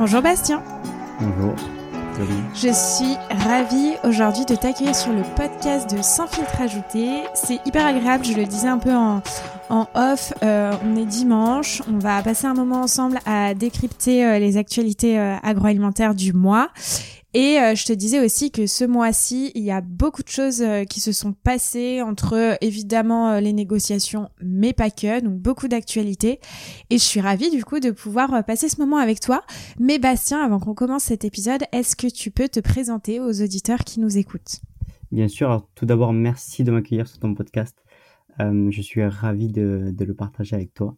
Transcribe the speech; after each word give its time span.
Bonjour 0.00 0.22
Bastien. 0.22 0.62
Bonjour. 1.20 1.54
Je 2.54 2.72
suis 2.72 3.16
ravie 3.28 3.96
aujourd'hui 4.02 4.46
de 4.46 4.54
t'accueillir 4.54 4.96
sur 4.96 5.12
le 5.12 5.20
podcast 5.36 5.94
de 5.94 6.00
Sans 6.00 6.26
filtre 6.26 6.58
ajouté. 6.58 7.24
C'est 7.34 7.60
hyper 7.66 7.84
agréable, 7.84 8.24
je 8.24 8.32
le 8.32 8.46
disais 8.46 8.68
un 8.68 8.78
peu 8.78 8.94
en, 8.94 9.20
en 9.68 9.86
off. 9.94 10.32
Euh, 10.42 10.72
on 10.86 10.96
est 10.96 11.04
dimanche, 11.04 11.82
on 11.86 11.98
va 11.98 12.22
passer 12.22 12.46
un 12.46 12.54
moment 12.54 12.80
ensemble 12.80 13.18
à 13.26 13.52
décrypter 13.52 14.24
euh, 14.24 14.38
les 14.38 14.56
actualités 14.56 15.18
euh, 15.18 15.36
agroalimentaires 15.42 16.14
du 16.14 16.32
mois. 16.32 16.70
Et 17.32 17.60
euh, 17.60 17.76
je 17.76 17.84
te 17.84 17.92
disais 17.92 18.24
aussi 18.24 18.50
que 18.50 18.66
ce 18.66 18.84
mois-ci, 18.84 19.52
il 19.54 19.62
y 19.62 19.70
a 19.70 19.80
beaucoup 19.80 20.24
de 20.24 20.28
choses 20.28 20.62
euh, 20.62 20.82
qui 20.82 20.98
se 20.98 21.12
sont 21.12 21.32
passées 21.32 22.02
entre 22.02 22.34
euh, 22.34 22.54
évidemment 22.60 23.38
les 23.38 23.52
négociations, 23.52 24.30
mais 24.42 24.72
pas 24.72 24.90
que, 24.90 25.20
donc 25.20 25.38
beaucoup 25.38 25.68
d'actualités. 25.68 26.40
Et 26.90 26.98
je 26.98 27.04
suis 27.04 27.20
ravie 27.20 27.50
du 27.50 27.64
coup 27.64 27.78
de 27.78 27.92
pouvoir 27.92 28.44
passer 28.44 28.68
ce 28.68 28.80
moment 28.80 28.96
avec 28.96 29.20
toi. 29.20 29.44
Mais 29.78 30.00
Bastien, 30.00 30.44
avant 30.44 30.58
qu'on 30.58 30.74
commence 30.74 31.04
cet 31.04 31.24
épisode, 31.24 31.62
est-ce 31.70 31.94
que 31.94 32.08
tu 32.08 32.32
peux 32.32 32.48
te 32.48 32.58
présenter 32.58 33.20
aux 33.20 33.42
auditeurs 33.42 33.84
qui 33.84 34.00
nous 34.00 34.18
écoutent? 34.18 34.60
Bien 35.12 35.28
sûr. 35.28 35.48
Alors, 35.48 35.68
tout 35.76 35.86
d'abord, 35.86 36.12
merci 36.12 36.64
de 36.64 36.72
m'accueillir 36.72 37.06
sur 37.06 37.20
ton 37.20 37.34
podcast. 37.34 37.76
je 38.38 38.82
suis 38.82 39.04
ravi 39.04 39.48
de, 39.48 39.92
de, 39.96 40.04
le 40.04 40.14
partager 40.14 40.56
avec 40.56 40.74
toi. 40.74 40.96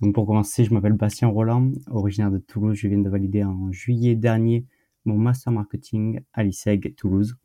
Donc 0.00 0.14
pour 0.14 0.26
commencer, 0.26 0.64
je 0.64 0.72
m'appelle 0.72 0.94
Bastien 0.94 1.28
Roland, 1.28 1.72
originaire 1.90 2.30
de 2.30 2.38
Toulouse. 2.38 2.74
Je 2.74 2.88
viens 2.88 2.98
de 2.98 3.08
valider 3.08 3.44
en 3.44 3.70
juillet 3.70 4.14
dernier 4.16 4.64
mon 5.04 5.16
master 5.16 5.52
marketing 5.52 6.20
à 6.32 6.42
l'ISEG 6.42 6.94
Toulouse. 6.96 7.36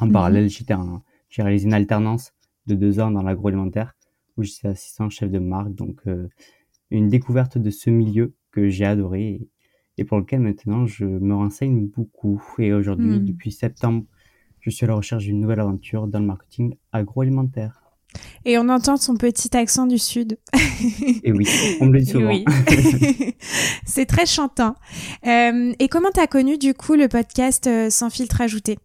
En 0.00 0.06
mhm. 0.06 0.12
parallèle, 0.12 0.48
j'ai 0.48 1.42
réalisé 1.42 1.66
une 1.66 1.74
alternance 1.74 2.32
de 2.66 2.74
deux 2.74 3.00
ans 3.00 3.10
dans 3.10 3.22
l'agroalimentaire 3.22 3.94
où 4.36 4.42
j'étais 4.42 4.68
assistant 4.68 5.10
chef 5.10 5.30
de 5.30 5.38
marque. 5.38 5.74
Donc, 5.74 6.00
euh, 6.06 6.28
une 6.90 7.08
découverte 7.08 7.58
de 7.58 7.70
ce 7.70 7.90
milieu 7.90 8.34
que 8.50 8.68
j'ai 8.68 8.84
adoré 8.84 9.48
et, 9.96 10.04
pour 10.04 10.18
lequel 10.18 10.40
maintenant 10.40 10.86
je 10.86 11.04
me 11.04 11.34
renseigne 11.34 11.86
beaucoup. 11.88 12.42
Et 12.58 12.72
aujourd'hui, 12.72 13.18
mhm. 13.18 13.24
depuis 13.24 13.52
septembre, 13.52 14.04
je 14.60 14.70
suis 14.70 14.84
à 14.84 14.88
la 14.88 14.94
recherche 14.94 15.24
d'une 15.24 15.40
nouvelle 15.40 15.60
aventure 15.60 16.06
dans 16.06 16.20
le 16.20 16.26
marketing 16.26 16.76
agroalimentaire. 16.92 17.77
Et 18.44 18.58
on 18.58 18.68
entend 18.68 18.96
son 18.96 19.16
petit 19.16 19.56
accent 19.56 19.86
du 19.86 19.98
sud. 19.98 20.38
et 21.22 21.32
oui, 21.32 21.46
on 21.80 21.86
me 21.86 21.92
le 21.92 22.00
dit 22.00 22.06
souvent. 22.06 22.32
C'est 23.84 24.06
très 24.06 24.26
chantant. 24.26 24.74
Euh, 25.26 25.72
et 25.78 25.88
comment 25.88 26.10
tu 26.12 26.20
as 26.20 26.26
connu 26.26 26.58
du 26.58 26.74
coup 26.74 26.94
le 26.94 27.08
podcast 27.08 27.66
euh, 27.66 27.90
Sans 27.90 28.10
filtre 28.10 28.40
ajouté? 28.40 28.78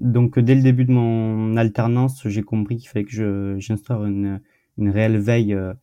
Donc 0.00 0.38
dès 0.38 0.54
le 0.54 0.62
début 0.62 0.84
de 0.84 0.92
mon 0.92 1.56
alternance, 1.56 2.26
j'ai 2.28 2.42
compris 2.42 2.76
qu'il 2.76 2.88
fallait 2.88 3.04
que 3.04 3.56
j'instaure 3.58 4.04
une, 4.04 4.40
une 4.78 4.90
réelle 4.90 5.18
veille 5.18 5.54
euh, 5.54 5.74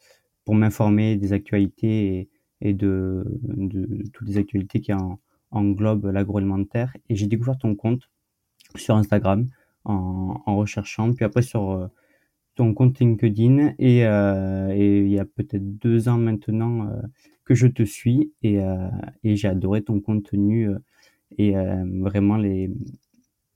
pour 0.45 0.55
m'informer 0.55 1.17
des 1.17 1.33
actualités 1.33 2.29
et, 2.61 2.73
de, 2.73 3.25
de, 3.43 4.03
toutes 4.13 4.27
les 4.27 4.37
actualités 4.37 4.79
qui 4.79 4.93
en, 4.93 5.19
englobent 5.49 6.05
l'agroalimentaire. 6.05 6.95
Et 7.09 7.15
j'ai 7.15 7.27
découvert 7.27 7.57
ton 7.57 7.75
compte 7.75 8.09
sur 8.75 8.95
Instagram 8.95 9.47
en, 9.83 10.41
en 10.45 10.55
recherchant, 10.55 11.11
puis 11.13 11.25
après 11.25 11.41
sur 11.41 11.89
ton 12.55 12.73
compte 12.73 12.99
LinkedIn 12.99 13.73
et, 13.79 14.05
euh, 14.05 14.69
et 14.75 14.99
il 14.99 15.09
y 15.09 15.19
a 15.19 15.25
peut-être 15.25 15.77
deux 15.79 16.09
ans 16.09 16.17
maintenant 16.17 16.87
euh, 16.87 17.01
que 17.45 17.55
je 17.55 17.67
te 17.67 17.83
suis 17.83 18.33
et, 18.43 18.59
euh, 18.59 18.89
et 19.23 19.35
j'ai 19.35 19.47
adoré 19.47 19.83
ton 19.83 19.99
contenu 19.99 20.69
et 21.37 21.53
vraiment 21.53 22.37
les 22.37 22.69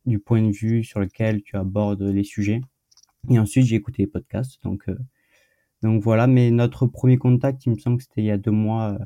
du 0.05 0.19
point 0.19 0.41
de 0.41 0.51
vue 0.51 0.83
sur 0.83 0.99
lequel 0.99 1.41
tu 1.41 1.57
abordes 1.57 2.03
les 2.03 2.23
sujets. 2.23 2.61
Et 3.29 3.39
ensuite 3.39 3.66
j'ai 3.66 3.75
écouté 3.75 4.03
les 4.03 4.07
podcasts 4.07 4.63
donc 4.63 4.85
donc 5.81 6.01
voilà. 6.03 6.27
Mais 6.27 6.51
notre 6.51 6.88
premier 6.88 7.17
contact, 7.17 7.66
il 7.66 7.71
me 7.71 7.77
semble 7.77 7.97
que 7.97 8.03
c'était 8.03 8.21
il 8.21 8.25
y 8.25 8.31
a 8.31 8.38
deux 8.38 8.51
mois 8.51 8.97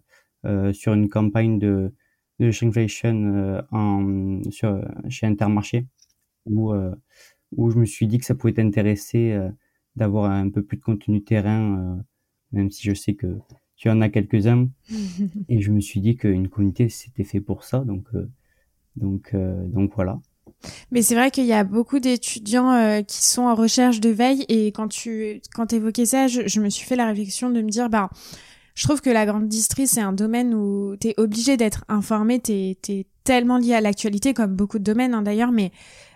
sur 0.73 0.93
une 0.93 1.09
campagne 1.09 1.57
de 1.59 1.93
de 2.39 2.51
shrinkflation 2.51 3.63
en 3.71 4.41
sur 4.51 4.81
chez 5.09 5.25
Intermarché 5.25 5.87
où 6.45 6.73
où 7.55 7.71
je 7.71 7.77
me 7.79 7.85
suis 7.85 8.07
dit 8.07 8.19
que 8.19 8.25
ça 8.25 8.35
pouvait 8.35 8.53
t'intéresser 8.53 9.37
d'avoir 9.95 10.31
un 10.31 10.49
peu 10.49 10.63
plus 10.63 10.77
de 10.77 10.83
contenu 10.83 11.23
terrain, 11.23 11.77
euh, 11.77 12.01
même 12.51 12.71
si 12.71 12.83
je 12.83 12.93
sais 12.93 13.13
que 13.13 13.37
tu 13.75 13.89
en 13.89 14.01
as 14.01 14.09
quelques-uns. 14.09 14.69
et 15.49 15.61
je 15.61 15.71
me 15.71 15.79
suis 15.79 16.01
dit 16.01 16.15
qu'une 16.15 16.49
communauté, 16.49 16.89
c'était 16.89 17.23
fait 17.23 17.41
pour 17.41 17.63
ça. 17.63 17.79
Donc, 17.79 18.05
euh, 18.13 18.29
donc, 18.95 19.31
euh, 19.33 19.65
donc 19.67 19.91
voilà. 19.95 20.19
Mais 20.91 21.01
c'est 21.01 21.15
vrai 21.15 21.31
qu'il 21.31 21.45
y 21.45 21.53
a 21.53 21.63
beaucoup 21.63 21.99
d'étudiants 21.99 23.01
qui 23.07 23.23
sont 23.23 23.43
en 23.43 23.55
recherche 23.55 24.01
de 24.01 24.09
veille 24.09 24.43
et 24.49 24.67
quand 24.73 24.89
tu 24.89 25.41
quand 25.53 25.71
évoquais 25.71 26.05
ça, 26.05 26.27
je, 26.27 26.59
me 26.59 26.69
suis 26.69 26.85
fait 26.85 26.97
la 26.97 27.05
réflexion 27.05 27.49
de 27.49 27.61
me 27.61 27.69
dire 27.69 27.89
bah 27.89 28.09
je 28.73 28.83
trouve 28.83 28.99
que 28.99 29.09
la 29.09 29.25
grande 29.25 29.47
distrie 29.47 29.87
c'est 29.87 30.01
un 30.01 30.11
domaine 30.11 30.53
où 30.53 30.97
tu 30.99 31.09
es 31.09 31.13
obligé 31.17 31.55
d'être 31.55 31.85
informé, 31.87 32.41
tu 32.41 32.51
es, 32.51 33.05
tellement 33.23 33.57
lié 33.57 33.75
à 33.75 33.79
l'actualité 33.79 34.33
comme 34.33 34.55
beaucoup 34.55 34.79
de 34.79 34.83
domaines 34.83 35.13
hein, 35.13 35.21
d'ailleurs 35.21 35.51
mais 35.51 35.71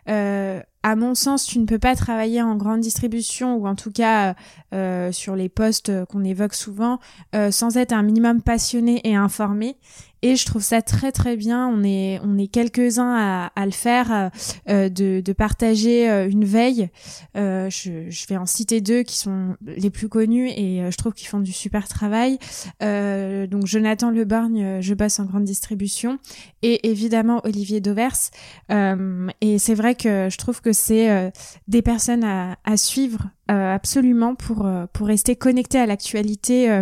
euh, 0.09 0.59
à 0.83 0.95
mon 0.97 1.16
sens, 1.16 1.45
tu 1.45 1.59
ne 1.59 1.66
peux 1.66 1.79
pas 1.79 1.95
travailler 1.95 2.41
en 2.41 2.55
grande 2.55 2.81
distribution 2.81 3.55
ou 3.55 3.67
en 3.67 3.75
tout 3.75 3.91
cas 3.91 4.35
euh, 4.73 5.11
sur 5.13 5.35
les 5.35 5.47
postes 5.47 6.05
qu'on 6.05 6.23
évoque 6.25 6.53
souvent 6.53 6.99
euh, 7.35 7.51
sans 7.51 7.77
être 7.77 7.94
un 7.94 8.03
minimum 8.03 8.41
passionné 8.41 8.99
et 9.05 9.16
informé. 9.16 9.77
Et 10.23 10.38
je 10.38 10.45
trouve 10.45 10.63
ça 10.63 10.81
très 10.81 11.11
très 11.11 11.35
bien. 11.35 11.67
On 11.67 11.83
est 11.83 12.19
on 12.23 12.38
est 12.38 12.47
quelques 12.47 12.97
uns 12.97 13.49
à, 13.53 13.66
le 13.66 13.72
faire, 13.72 14.31
euh, 14.69 14.88
de, 14.88 15.33
partager 15.33 16.09
euh, 16.09 16.29
une 16.29 16.45
veille. 16.45 16.89
Euh, 17.35 17.69
je, 17.69 18.27
vais 18.29 18.38
en 18.38 18.45
citer 18.45 18.79
deux 18.79 19.03
qui 19.03 19.17
sont 19.17 19.57
les 19.66 19.89
plus 19.89 20.07
connus 20.07 20.49
et 20.49 20.81
euh, 20.81 20.91
je 20.91 20.97
trouve 20.97 21.13
qu'ils 21.13 21.27
font 21.27 21.41
du 21.41 21.51
super 21.51 21.89
travail. 21.89 22.39
Euh, 22.81 23.47
donc 23.47 23.66
Jonathan 23.66 24.11
Leborgne, 24.11 24.79
je 24.79 24.93
bosse 24.93 25.19
en 25.19 25.25
grande 25.25 25.43
distribution, 25.43 26.19
et 26.61 26.89
évidemment 26.89 27.41
Olivier 27.43 27.81
Dauvers. 27.81 28.31
et 28.69 29.57
c'est 29.59 29.75
vrai 29.75 29.95
que 29.95 30.29
je 30.31 30.38
trouve 30.38 30.61
que 30.61 30.72
c'est 30.73 31.31
des 31.67 31.81
personnes 31.81 32.23
à, 32.23 32.78
suivre 32.78 33.29
euh, 33.51 33.75
absolument 33.75 34.35
pour 34.35 34.66
euh, 34.66 34.85
pour 34.94 35.07
rester 35.07 35.35
connecté 35.35 35.78
à 35.78 35.85
l'actualité 35.85 36.72
euh, 36.72 36.81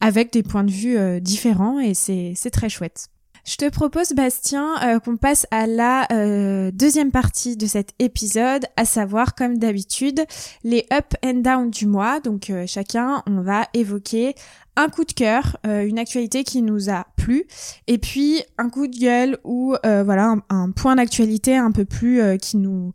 avec 0.00 0.32
des 0.32 0.42
points 0.42 0.64
de 0.64 0.70
vue 0.70 1.20
différents 1.20 1.80
et 1.80 1.94
c'est 1.94 2.50
très 2.52 2.68
chouette. 2.68 3.08
Je 3.44 3.56
te 3.56 3.68
propose, 3.68 4.12
Bastien, 4.12 5.00
qu'on 5.04 5.16
passe 5.16 5.46
à 5.50 5.66
la 5.66 6.06
deuxième 6.70 7.10
partie 7.10 7.56
de 7.56 7.66
cet 7.66 7.92
épisode, 7.98 8.66
à 8.76 8.84
savoir, 8.84 9.34
comme 9.34 9.58
d'habitude, 9.58 10.24
les 10.62 10.86
up 10.92 11.14
and 11.24 11.40
down 11.40 11.70
du 11.70 11.86
mois. 11.86 12.20
Donc, 12.20 12.52
chacun, 12.66 13.22
on 13.26 13.40
va 13.40 13.66
évoquer 13.74 14.34
un 14.76 14.88
coup 14.88 15.04
de 15.04 15.12
cœur, 15.12 15.58
euh, 15.66 15.86
une 15.86 15.98
actualité 15.98 16.44
qui 16.44 16.62
nous 16.62 16.90
a 16.90 17.06
plu, 17.16 17.44
et 17.86 17.98
puis 17.98 18.42
un 18.58 18.70
coup 18.70 18.86
de 18.86 18.96
gueule 18.96 19.38
ou 19.44 19.74
euh, 19.84 20.02
voilà 20.02 20.34
un, 20.48 20.70
point 20.70 20.96
d'actualité 20.96 21.56
un 21.56 21.72
peu 21.72 21.84
plus 21.84 22.20
euh, 22.20 22.36
qui 22.36 22.56
nous 22.56 22.92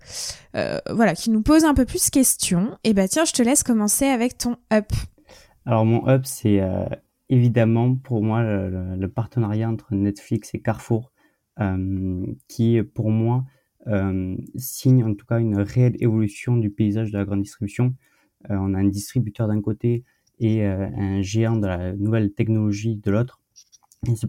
voilà 0.89 1.13
qui 1.13 1.29
nous 1.29 1.43
pose 1.43 1.65
un 1.65 1.75
peu 1.75 1.85
plus 1.85 2.09
question. 2.09 2.77
Et 2.83 2.93
bah 2.93 3.07
tiens, 3.07 3.25
je 3.25 3.33
te 3.33 3.43
laisse 3.43 3.61
commencer 3.61 4.05
avec 4.05 4.39
ton 4.39 4.55
up. 4.73 4.91
Alors 5.67 5.85
mon 5.85 6.07
up, 6.07 6.23
c'est 6.25 6.61
évidemment 7.29 7.95
pour 7.95 8.23
moi 8.23 8.43
le, 8.43 9.07
partenariat 9.07 9.69
entre 9.69 9.93
Netflix 9.93 10.53
et 10.53 10.61
Carrefour, 10.61 11.11
qui 12.47 12.81
pour 12.93 13.09
moi 13.09 13.45
signe 14.55 15.03
en 15.03 15.13
tout 15.13 15.25
cas 15.25 15.39
une 15.39 15.57
réelle 15.59 15.95
évolution 15.99 16.57
du 16.57 16.69
paysage 16.69 17.11
de 17.11 17.17
la 17.17 17.25
grande 17.25 17.41
distribution. 17.41 17.95
on 18.49 18.73
a 18.73 18.79
un 18.79 18.87
distributeur 18.87 19.47
d'un 19.47 19.61
côté, 19.61 20.03
et 20.39 20.65
euh, 20.65 20.87
un 20.95 21.21
géant 21.21 21.55
de 21.55 21.67
la 21.67 21.93
nouvelle 21.93 22.33
technologie 22.33 22.95
de 22.95 23.11
l'autre. 23.11 23.41
Ce, 24.15 24.27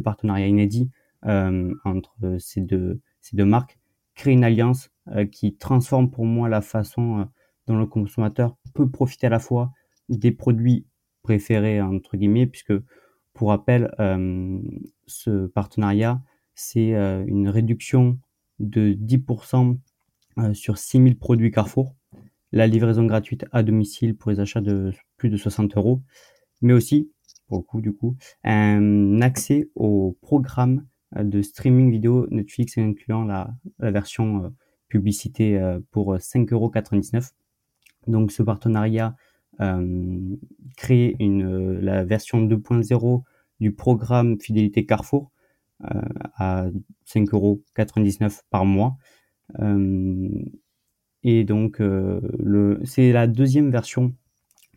partenariat 0.00 0.46
inédit 0.46 0.90
euh, 1.26 1.72
entre 1.84 2.36
ces 2.38 2.60
deux, 2.60 3.00
marques 3.34 3.78
crée 4.14 4.32
une 4.32 4.44
alliance 4.44 4.90
euh, 5.08 5.26
qui 5.26 5.54
transforme 5.56 6.10
pour 6.10 6.24
moi 6.24 6.48
la 6.48 6.60
façon 6.60 7.28
dont 7.66 7.76
le 7.76 7.86
consommateur 7.86 8.56
peut 8.74 8.90
profiter 8.90 9.28
à 9.28 9.30
la 9.30 9.38
fois 9.38 9.72
des 10.08 10.32
produits 10.32 10.86
préférés 11.26 11.80
entre 11.82 12.16
guillemets 12.16 12.46
puisque 12.46 12.72
pour 13.32 13.48
rappel 13.48 13.90
ce 15.06 15.46
partenariat 15.48 16.22
c'est 16.54 16.92
une 17.26 17.48
réduction 17.48 18.18
de 18.60 18.92
10% 18.94 19.76
sur 20.54 20.78
6000 20.78 21.18
produits 21.18 21.50
Carrefour 21.50 21.96
la 22.52 22.66
livraison 22.66 23.04
gratuite 23.04 23.44
à 23.52 23.62
domicile 23.62 24.16
pour 24.16 24.30
les 24.30 24.40
achats 24.40 24.60
de 24.60 24.92
plus 25.16 25.28
de 25.28 25.36
60 25.36 25.76
euros, 25.76 26.02
mais 26.62 26.72
aussi, 26.72 27.10
pour 27.48 27.58
le 27.58 27.62
coup, 27.62 27.80
du 27.80 27.92
coup, 27.92 28.16
un 28.44 29.20
accès 29.20 29.68
au 29.74 30.16
programme 30.22 30.86
de 31.16 31.42
streaming 31.42 31.90
vidéo 31.90 32.26
Netflix 32.30 32.78
incluant 32.78 33.24
la, 33.24 33.54
la 33.78 33.90
version 33.90 34.44
euh, 34.44 34.48
publicité 34.88 35.58
euh, 35.58 35.78
pour 35.90 36.14
5,99 36.14 36.52
euros. 36.52 36.72
Donc 38.06 38.32
ce 38.32 38.42
partenariat 38.42 39.16
euh, 39.60 40.36
crée 40.76 41.16
une, 41.20 41.78
la 41.80 42.04
version 42.04 42.44
2.0 42.44 43.22
du 43.60 43.72
programme 43.72 44.40
Fidélité 44.40 44.84
Carrefour 44.86 45.30
euh, 45.84 46.00
à 46.36 46.66
5,99 47.06 47.32
euros 47.32 47.62
par 48.50 48.64
mois. 48.64 48.96
Euh, 49.60 50.28
et 51.22 51.44
donc, 51.44 51.80
euh, 51.80 52.20
le, 52.38 52.80
c'est 52.84 53.12
la 53.12 53.26
deuxième 53.26 53.70
version 53.70 54.14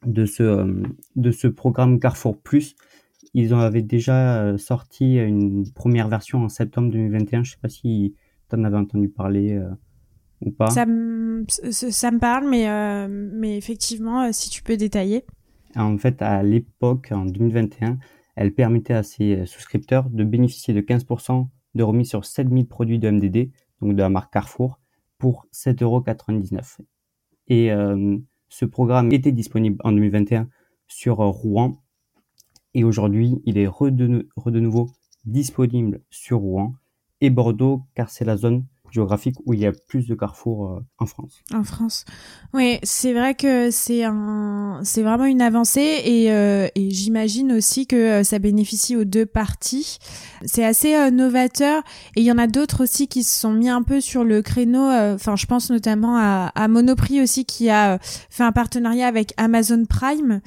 de 0.06 0.26
ce, 0.26 0.44
euh, 0.44 0.84
de 1.16 1.31
ce 1.31 1.48
programme 1.48 2.00
Carrefour 2.00 2.38
Plus 2.38 2.76
ils 3.36 3.54
en 3.54 3.60
avaient 3.60 3.84
déjà 3.84 4.58
sorti 4.58 5.18
une 5.18 5.72
première 5.72 6.08
version 6.08 6.44
en 6.44 6.50
septembre 6.50 6.90
2021. 6.90 7.44
Je 7.44 7.52
sais 7.52 7.58
pas 7.62 7.70
si 7.70 8.16
tu 8.50 8.56
en 8.56 8.64
avais 8.64 8.78
entendu 8.78 9.08
parler 9.08 9.62
ou 10.41 10.51
pas. 10.51 10.69
Ça 10.69 10.86
me, 10.86 11.45
ça 11.47 12.12
me 12.12 12.19
parle, 12.19 12.50
mais, 12.50 12.68
mais 13.07 13.57
effectivement, 13.57 14.31
si 14.31 14.50
tu 14.50 14.63
peux 14.63 14.77
détailler. 14.77 15.25
En 15.75 15.97
fait, 15.97 16.21
à 16.21 16.44
l'époque, 16.44 17.09
en 17.12 17.25
2021, 17.25 17.97
elle 18.36 18.53
permettait 18.53 18.94
à 18.94 19.03
ses 19.03 19.45
souscripteurs 19.45 20.09
de 20.09 20.24
bénéficier 20.24 20.74
de 20.74 20.81
15% 20.81 21.47
de 21.75 21.83
remise 21.83 22.09
sur 22.09 22.25
7000 22.25 22.68
produits 22.68 23.00
de 23.00 23.09
MDD, 23.09 23.51
donc 23.81 23.95
de 23.95 24.01
la 24.01 24.09
marque 24.09 24.33
Carrefour, 24.33 24.80
pour 25.18 25.47
7,99€. 25.53 26.80
Et 27.47 27.71
euh, 27.71 28.18
ce 28.47 28.65
programme 28.65 29.12
était 29.12 29.31
disponible 29.31 29.77
en 29.83 29.92
2021 29.92 30.50
sur 30.88 31.21
euh, 31.21 31.27
Rouen. 31.27 31.83
Et 32.74 32.83
aujourd'hui, 32.83 33.42
il 33.45 33.57
est 33.57 33.68
re 33.68 33.92
de 33.92 34.59
nouveau 34.59 34.92
disponible 35.25 36.01
sur 36.09 36.39
Rouen 36.39 36.75
et 37.21 37.30
Bordeaux, 37.30 37.83
car 37.95 38.09
c'est 38.09 38.25
la 38.25 38.38
zone 38.38 38.65
géographique 38.91 39.36
où 39.45 39.53
il 39.53 39.59
y 39.59 39.65
a 39.65 39.71
plus 39.71 40.07
de 40.07 40.15
carrefours 40.15 40.69
euh, 40.69 40.86
en 40.97 41.06
France. 41.06 41.41
En 41.53 41.63
France, 41.63 42.06
oui, 42.53 42.80
c'est 42.83 43.13
vrai 43.13 43.36
que 43.36 43.71
c'est 43.71 44.03
un, 44.03 44.80
c'est 44.83 45.01
vraiment 45.01 45.25
une 45.25 45.41
avancée 45.41 46.01
et, 46.03 46.31
euh, 46.31 46.68
et 46.75 46.89
j'imagine 46.91 47.51
aussi 47.53 47.88
que 47.88 47.95
euh, 47.95 48.24
ça 48.24 48.39
bénéficie 48.39 48.95
aux 48.95 49.06
deux 49.06 49.25
parties. 49.25 50.00
C'est 50.45 50.65
assez 50.65 51.12
novateur 51.12 51.83
et 52.15 52.21
il 52.21 52.24
y 52.24 52.31
en 52.31 52.38
a 52.38 52.47
d'autres 52.47 52.83
aussi 52.83 53.07
qui 53.07 53.24
se 53.24 53.39
sont 53.39 53.53
mis 53.53 53.69
un 53.69 53.83
peu 53.83 54.01
sur 54.01 54.24
le 54.24 54.41
créneau. 54.41 54.89
Enfin, 54.89 55.35
je 55.35 55.45
pense 55.45 55.69
notamment 55.69 56.18
à, 56.18 56.68
Monoprix 56.68 57.21
aussi 57.21 57.45
qui 57.45 57.69
a 57.69 58.00
fait 58.01 58.44
un 58.44 58.51
partenariat 58.51 59.07
avec 59.07 59.33
Amazon 59.38 59.83
Prime. 59.85 60.39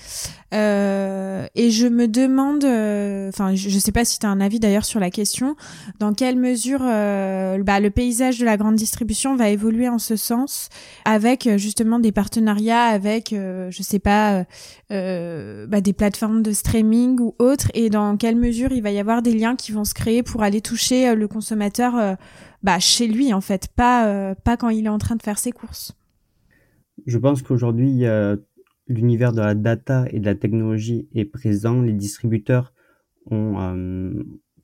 et 0.53 1.71
je 1.71 1.87
me 1.89 2.07
demande, 2.09 2.65
enfin, 3.29 3.55
je, 3.55 3.69
je 3.69 3.79
sais 3.79 3.93
pas 3.93 4.05
si 4.05 4.19
tu 4.19 4.27
as 4.27 4.31
un 4.31 4.41
avis 4.41 4.61
d'ailleurs 4.61 4.85
sur 4.85 4.99
la 4.99 5.11
question, 5.11 5.57
dans 5.99 6.15
quelle 6.15 6.37
mesure 6.37 6.81
bah, 6.81 7.81
le 7.81 7.91
paysage 7.91 8.32
de 8.39 8.45
la 8.45 8.57
grande 8.57 8.77
distribution 8.77 9.37
va 9.37 9.49
évoluer 9.49 9.89
en 9.89 9.99
ce 9.99 10.17
sens 10.17 10.69
avec 11.05 11.47
euh, 11.47 11.59
justement 11.59 11.99
des 11.99 12.13
partenariats 12.13 12.85
avec, 12.85 13.33
euh, 13.33 13.71
je 13.71 13.83
sais 13.83 13.99
pas, 13.99 14.45
euh, 14.91 15.67
bah, 15.67 15.81
des 15.81 15.93
plateformes 15.93 16.43
de 16.43 16.53
streaming 16.53 17.19
ou 17.21 17.35
autres 17.39 17.71
et 17.75 17.91
dans 17.91 18.17
quelle 18.17 18.37
mesure 18.37 18.73
il 18.73 18.83
va 18.83 18.91
y 18.91 18.99
avoir 18.99 19.23
des 19.23 19.33
liens 19.33 19.57
qui 19.57 19.73
vont 19.73 19.85
se 19.85 19.95
créer 19.95 20.23
pour 20.23 20.43
aller 20.43 20.61
toucher 20.61 21.15
le 21.15 21.29
consommateur 21.29 22.17
bah, 22.63 22.79
chez 22.79 23.07
lui 23.07 23.33
en 23.33 23.41
fait, 23.41 23.69
pas, 23.75 24.35
pas 24.35 24.57
quand 24.57 24.69
il 24.69 24.87
est 24.87 24.91
en 24.91 24.99
train 24.99 25.17
de 25.17 25.23
faire 25.23 25.39
ses 25.39 25.53
courses? 25.53 25.93
Je 27.07 27.19
pense 27.19 27.43
qu'aujourd'hui, 27.43 28.05
l'univers 28.89 29.33
de 29.33 29.41
la 29.41 29.55
data 29.55 30.05
et 30.11 30.21
de 30.21 30.27
la 30.27 30.35
technologie 30.35 31.09
est 31.15 31.25
présent. 31.25 31.81
Les 31.81 31.93
distributeurs 31.93 32.73
ont, 33.31 34.15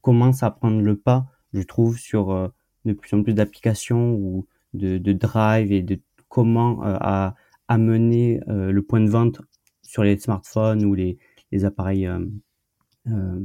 commencent 0.03 0.43
à 0.43 0.51
prendre 0.51 0.81
le 0.81 0.97
pas, 0.97 1.27
je 1.53 1.63
trouve, 1.63 1.99
sur 1.99 2.51
de 2.89 2.95
plus 2.95 3.15
en 3.15 3.23
plus 3.23 3.35
d'applications 3.35 4.15
ou 4.15 4.47
de, 4.75 4.99
de, 4.99 5.13
drive 5.13 5.73
et 5.73 5.83
de 5.83 6.01
comment 6.29 6.85
euh, 6.85 7.31
amener 7.69 8.41
euh, 8.49 8.73
le 8.73 8.83
point 8.83 9.01
de 9.01 9.09
vente 9.09 9.41
sur 9.83 10.03
les 10.03 10.19
smartphones 10.19 10.85
ou 10.85 10.95
les, 10.95 11.19
appareils 11.65 12.07
euh, 12.07 13.41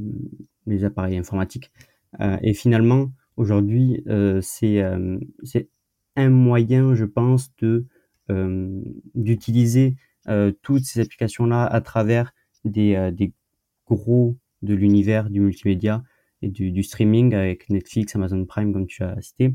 les 0.66 0.84
appareils 0.84 1.18
informatiques. 1.18 1.72
et 2.42 2.54
finalement, 2.54 3.12
aujourd'hui, 3.38 4.04
c'est 4.42 4.81
un 6.16 6.30
moyen, 6.30 6.96
je 6.96 7.06
pense, 7.06 7.56
de 7.57 7.86
d'utiliser 9.16 9.96
toutes 10.62 10.84
ces 10.84 11.00
applications-là 11.00 11.66
à 11.66 11.81
travers 11.81 12.34
des 12.66 13.34
gros 13.88 14.38
de 14.62 14.74
l'univers 14.74 15.30
du 15.30 15.39
multimédia 15.39 16.04
du, 16.50 16.84
streaming 16.84 17.34
avec 17.34 17.69
Netflix, 17.69 18.16
Amazon 18.16 18.45
Prime, 18.45 18.74
comme 18.74 18.88
tu 18.88 19.04
as 19.04 19.19
cité. 19.22 19.54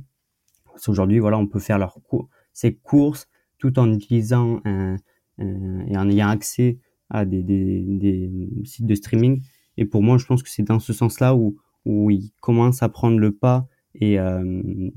Aujourd'hui, 0.87 1.19
voilà, 1.19 1.39
on 1.39 1.47
peut 1.47 1.59
faire 1.59 1.79
leur 1.79 1.99
cours, 2.03 2.29
ces 2.53 2.75
courses 2.75 3.29
tout 3.59 3.79
en 3.79 3.93
utilisant 3.93 4.61
un, 4.65 4.97
et 5.39 5.97
en 5.97 6.09
ayant 6.09 6.29
accès 6.29 6.79
à 7.11 7.25
des, 7.25 8.31
sites 8.65 8.87
de 8.87 8.95
streaming. 8.95 9.43
Et 9.77 9.85
pour 9.85 10.03
moi, 10.03 10.19
je 10.19 10.27
pense 10.27 10.43
que 10.43 10.51
c'est 10.51 10.63
dans 10.63 10.79
ce 10.79 10.93
sens-là 10.93 11.35
où, 11.35 11.57
où 11.85 12.11
ils 12.11 12.31
commencent 12.41 12.83
à 12.83 12.89
prendre 12.89 13.19
le 13.19 13.33
pas 13.33 13.67
et, 13.95 14.19
euh, 14.19 14.91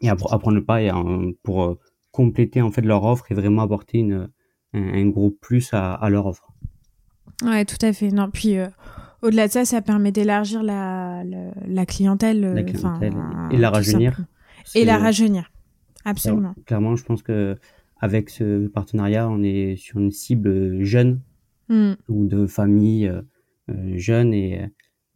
et 0.00 0.08
à, 0.08 0.14
le 0.14 0.64
pas 0.64 0.82
et 0.82 0.90
pour 1.42 1.64
euh, 1.64 1.78
compléter 2.10 2.62
en 2.62 2.70
fait 2.70 2.82
leur 2.82 3.04
offre 3.04 3.30
et 3.30 3.34
vraiment 3.34 3.62
apporter 3.62 3.98
une, 3.98 4.30
un, 4.72 5.06
gros 5.06 5.30
plus 5.30 5.72
à, 5.72 5.94
à, 5.94 6.10
leur 6.10 6.26
offre. 6.26 6.52
Ouais, 7.42 7.64
tout 7.64 7.78
à 7.82 7.92
fait. 7.92 8.10
Non, 8.10 8.30
puis 8.30 8.56
euh, 8.56 8.68
au-delà 9.22 9.46
de 9.46 9.52
ça, 9.52 9.64
ça 9.64 9.82
permet 9.82 10.12
d'élargir 10.12 10.62
la, 10.62 11.22
la, 11.24 11.86
clientèle. 11.86 12.40
La 12.40 12.62
clientèle 12.62 13.14
et 13.50 13.56
la 13.56 13.70
rajeunir. 13.70 14.20
Et 14.74 14.84
la 14.84 14.98
rajeunir. 14.98 15.50
Absolument. 16.04 16.54
clairement, 16.66 16.94
je 16.94 17.04
pense 17.04 17.22
que 17.22 17.56
avec 18.00 18.30
ce 18.30 18.68
partenariat, 18.68 19.28
on 19.28 19.42
est 19.42 19.76
sur 19.76 19.98
une 19.98 20.12
cible 20.12 20.84
jeune 20.84 21.20
hmm. 21.68 21.94
ou 22.08 22.26
de 22.26 22.46
famille 22.46 23.08
euh, 23.08 23.22
euh, 23.70 23.96
jeune 23.96 24.32
et, 24.32 24.64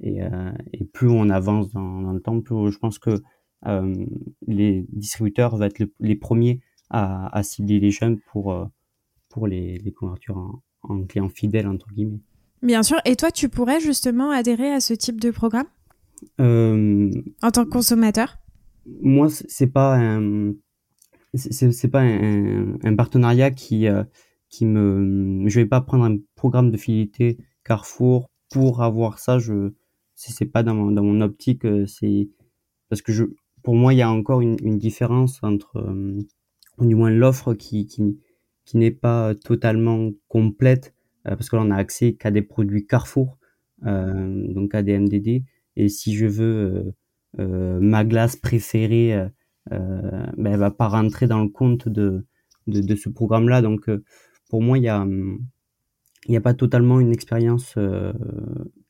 et, 0.00 0.22
euh, 0.22 0.52
et, 0.72 0.84
plus 0.84 1.08
on 1.08 1.28
avance 1.30 1.70
dans, 1.70 2.00
dans, 2.00 2.12
le 2.12 2.20
temps, 2.20 2.40
plus 2.40 2.72
je 2.72 2.78
pense 2.78 2.98
que 2.98 3.22
euh, 3.66 4.06
les 4.46 4.84
distributeurs 4.88 5.56
vont 5.56 5.62
être 5.62 5.82
les 6.00 6.16
premiers 6.16 6.60
à, 6.88 7.36
à, 7.36 7.42
cibler 7.44 7.78
les 7.78 7.92
jeunes 7.92 8.18
pour, 8.18 8.68
pour 9.28 9.46
les, 9.46 9.78
les 9.78 9.92
couvertures 9.92 10.38
en, 10.38 10.62
en 10.82 11.04
clients 11.04 11.28
fidèles, 11.28 11.68
entre 11.68 11.92
guillemets. 11.92 12.20
Bien 12.62 12.82
sûr. 12.82 12.98
Et 13.04 13.16
toi, 13.16 13.30
tu 13.30 13.48
pourrais 13.48 13.80
justement 13.80 14.30
adhérer 14.30 14.70
à 14.72 14.80
ce 14.80 14.94
type 14.94 15.20
de 15.20 15.30
programme 15.30 15.66
euh, 16.40 17.10
en 17.42 17.50
tant 17.50 17.64
que 17.64 17.70
consommateur? 17.70 18.36
Moi, 19.00 19.28
c'est 19.30 19.68
pas 19.68 19.96
un 19.96 20.52
c'est 21.34 21.90
pas 21.90 22.00
un, 22.00 22.76
un, 22.82 22.96
partenariat 22.96 23.50
qui 23.50 23.86
euh, 23.86 24.02
qui 24.48 24.66
me 24.66 25.48
je 25.48 25.60
vais 25.60 25.66
pas 25.66 25.80
prendre 25.80 26.04
un 26.04 26.16
programme 26.34 26.72
de 26.72 26.76
fidélité 26.76 27.38
Carrefour 27.64 28.28
pour 28.50 28.82
avoir 28.82 29.20
ça 29.20 29.38
je 29.38 29.72
c'est 30.16 30.46
pas 30.46 30.64
dans 30.64 30.74
mon, 30.74 30.90
dans 30.90 31.04
mon 31.04 31.20
optique 31.20 31.64
euh, 31.64 31.86
c'est 31.86 32.28
parce 32.88 33.00
que 33.00 33.12
je 33.12 33.24
pour 33.62 33.76
moi 33.76 33.94
il 33.94 33.98
y 33.98 34.02
a 34.02 34.10
encore 34.10 34.40
une, 34.40 34.56
une 34.60 34.76
différence 34.76 35.38
entre 35.44 35.76
euh, 35.76 36.18
du 36.80 36.96
moins 36.96 37.10
l'offre 37.10 37.54
qui 37.54 37.86
qui, 37.86 38.18
qui 38.64 38.76
n'est 38.76 38.90
pas 38.90 39.34
totalement 39.36 40.10
complète 40.26 40.96
parce 41.24 41.48
que 41.48 41.56
là 41.56 41.62
on 41.64 41.70
a 41.70 41.76
accès 41.76 42.14
qu'à 42.14 42.30
des 42.30 42.42
produits 42.42 42.86
Carrefour, 42.86 43.38
euh, 43.86 44.52
donc 44.52 44.74
à 44.74 44.82
des 44.82 44.98
MDD. 44.98 45.42
Et 45.76 45.88
si 45.88 46.14
je 46.14 46.26
veux 46.26 46.92
euh, 47.38 47.80
ma 47.80 48.04
glace 48.04 48.36
préférée, 48.36 49.28
ben, 49.70 50.46
elle 50.46 50.58
va 50.58 50.70
pas 50.70 50.88
rentrer 50.88 51.26
dans 51.26 51.42
le 51.42 51.48
compte 51.48 51.88
de, 51.88 52.26
de, 52.66 52.94
ce 52.96 53.08
programme-là. 53.08 53.62
Donc 53.62 53.88
pour 54.48 54.62
moi, 54.62 54.78
il 54.78 54.84
y 54.84 54.88
a 54.88 55.06
n'y 56.28 56.36
a 56.36 56.40
pas 56.40 56.54
totalement 56.54 57.00
une 57.00 57.12
expérience 57.12 57.78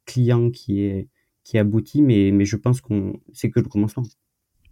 client 0.06 0.50
qui 0.50 0.82
est 0.82 1.08
qui 1.44 1.58
aboutit, 1.58 2.02
mais, 2.02 2.30
mais 2.32 2.44
je 2.44 2.56
pense 2.56 2.80
qu'on 2.80 3.20
c'est 3.32 3.50
que 3.50 3.60
le 3.60 3.68
commencement. 3.68 4.04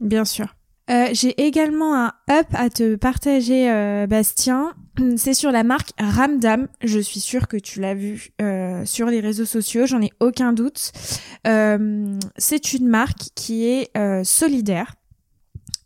Bien 0.01 0.25
sûr. 0.25 0.58
Euh, 0.91 1.09
j'ai 1.13 1.41
également 1.45 1.95
un 1.95 2.13
up 2.31 2.47
à 2.55 2.71
te 2.71 2.97
partager, 2.97 3.71
euh, 3.71 4.07
Bastien. 4.07 4.75
C'est 5.17 5.35
sur 5.35 5.53
la 5.53 5.63
marque 5.63 5.91
Ramdam. 5.99 6.69
Je 6.83 6.99
suis 6.99 7.21
sûre 7.21 7.47
que 7.47 7.57
tu 7.57 7.81
l'as 7.81 7.95
vu 7.95 8.31
euh, 8.41 8.85
sur 8.85 9.07
les 9.09 9.21
réseaux 9.21 9.45
sociaux, 9.45 9.87
j'en 9.87 10.01
ai 10.01 10.11
aucun 10.21 10.53
doute. 10.53 10.93
c'est 11.45 12.73
une 12.73 12.89
marque 12.89 13.31
qui 13.35 13.67
est 13.67 13.91
solidaire. 14.25 14.95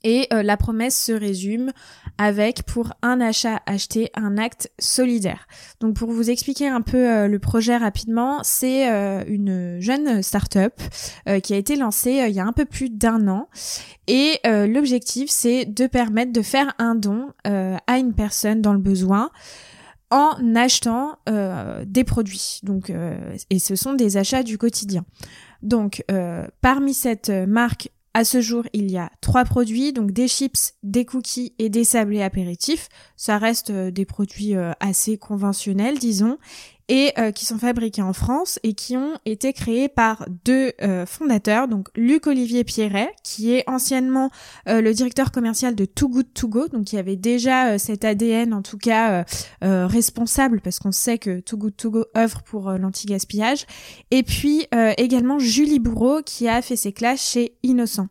Et 0.05 0.27
euh, 0.33 0.43
la 0.43 0.57
promesse 0.57 1.01
se 1.01 1.13
résume 1.13 1.73
avec 2.19 2.63
pour 2.65 2.93
un 3.03 3.21
achat 3.21 3.61
acheté 3.67 4.11
un 4.15 4.39
acte 4.39 4.71
solidaire. 4.79 5.47
Donc 5.81 5.95
pour 5.95 6.11
vous 6.11 6.31
expliquer 6.31 6.69
un 6.69 6.81
peu 6.81 7.11
euh, 7.11 7.29
le 7.29 7.39
projet 7.39 7.77
rapidement, 7.77 8.41
c'est 8.43 8.91
euh, 8.91 9.25
une 9.27 9.81
jeune 9.81 10.23
start-up 10.23 10.81
qui 11.43 11.55
a 11.55 11.57
été 11.57 11.77
lancée 11.77 12.25
il 12.29 12.35
y 12.35 12.41
a 12.41 12.45
un 12.45 12.53
peu 12.53 12.65
plus 12.65 12.91
d'un 12.91 13.29
an 13.29 13.49
et 14.07 14.41
l'objectif 14.45 15.31
c'est 15.31 15.65
de 15.65 15.87
permettre 15.87 16.33
de 16.33 16.43
faire 16.43 16.75
un 16.79 16.95
don 16.95 17.29
à 17.45 17.99
une 17.99 18.13
personne 18.15 18.61
dans 18.61 18.73
le 18.73 18.79
besoin 18.79 19.31
en 20.11 20.55
achetant 20.55 21.19
des 21.27 22.05
produits. 22.05 22.61
Donc 22.63 22.93
et 23.51 23.59
ce 23.59 23.77
sont 23.77 23.95
des 23.95 24.17
achats 24.17 24.43
du 24.43 24.59
quotidien. 24.59 25.05
Donc 25.63 26.05
parmi 26.61 26.95
cette 26.95 27.31
marque 27.31 27.91
à 28.15 28.25
ce 28.25 28.41
jour, 28.41 28.65
il 28.75 28.91
y 28.91 28.99
a 28.99 29.11
trois 29.21 29.45
produits, 29.45 29.93
donc 29.93 30.11
des 30.11 30.29
chips, 30.29 30.75
des 30.83 31.05
cookies 31.07 31.55
et 31.59 31.71
des 31.71 31.85
sablés 31.85 32.23
apéritifs. 32.23 32.89
Ça 33.17 33.39
reste 33.39 33.71
euh, 33.71 33.91
des 33.91 34.05
produits 34.05 34.55
euh, 34.55 34.73
assez 34.81 35.17
conventionnels, 35.17 35.99
disons. 35.99 36.37
Et 36.89 37.13
euh, 37.19 37.31
qui 37.31 37.45
sont 37.45 37.59
fabriqués 37.59 38.03
en 38.03 38.13
France 38.13 38.59
et 38.63 38.75
qui 38.75 38.97
ont 38.97 39.19
été 39.25 39.53
créés 39.53 39.89
par 39.89 40.27
deux 40.45 40.73
euh, 40.83 41.07
fondateurs, 41.07 41.69
donc 41.69 41.89
Luc 41.97 42.27
Olivier 42.27 42.65
Pierret, 42.65 43.11
qui 43.23 43.53
est 43.53 43.69
anciennement 43.69 44.31
euh, 44.69 44.81
le 44.81 44.93
directeur 44.93 45.33
commercial 45.33 45.75
de 45.75 45.85
Too 45.85 46.09
Good 46.09 46.35
To 46.35 46.49
Go, 46.49 46.69
donc 46.69 46.85
qui 46.85 46.99
avait 46.99 47.17
déjà 47.17 47.79
cet 47.79 48.05
ADN 48.05 48.53
en 48.55 48.63
tout 48.63 48.79
cas 48.79 49.25
responsable 49.61 50.61
parce 50.61 50.79
qu'on 50.79 50.93
sait 50.93 51.19
que 51.19 51.41
Too 51.41 51.57
Good 51.57 51.77
To 51.77 51.91
Go 51.91 52.05
œuvre 52.17 52.43
pour 52.43 52.71
l'anti-gaspillage, 52.73 53.67
et 54.11 54.23
puis 54.23 54.67
également 54.97 55.39
Julie 55.39 55.79
Bourreau 55.79 56.23
qui 56.23 56.49
a 56.49 56.63
fait 56.63 56.77
ses 56.77 56.93
classes 56.93 57.31
chez 57.33 57.55
Innocent. 57.63 58.09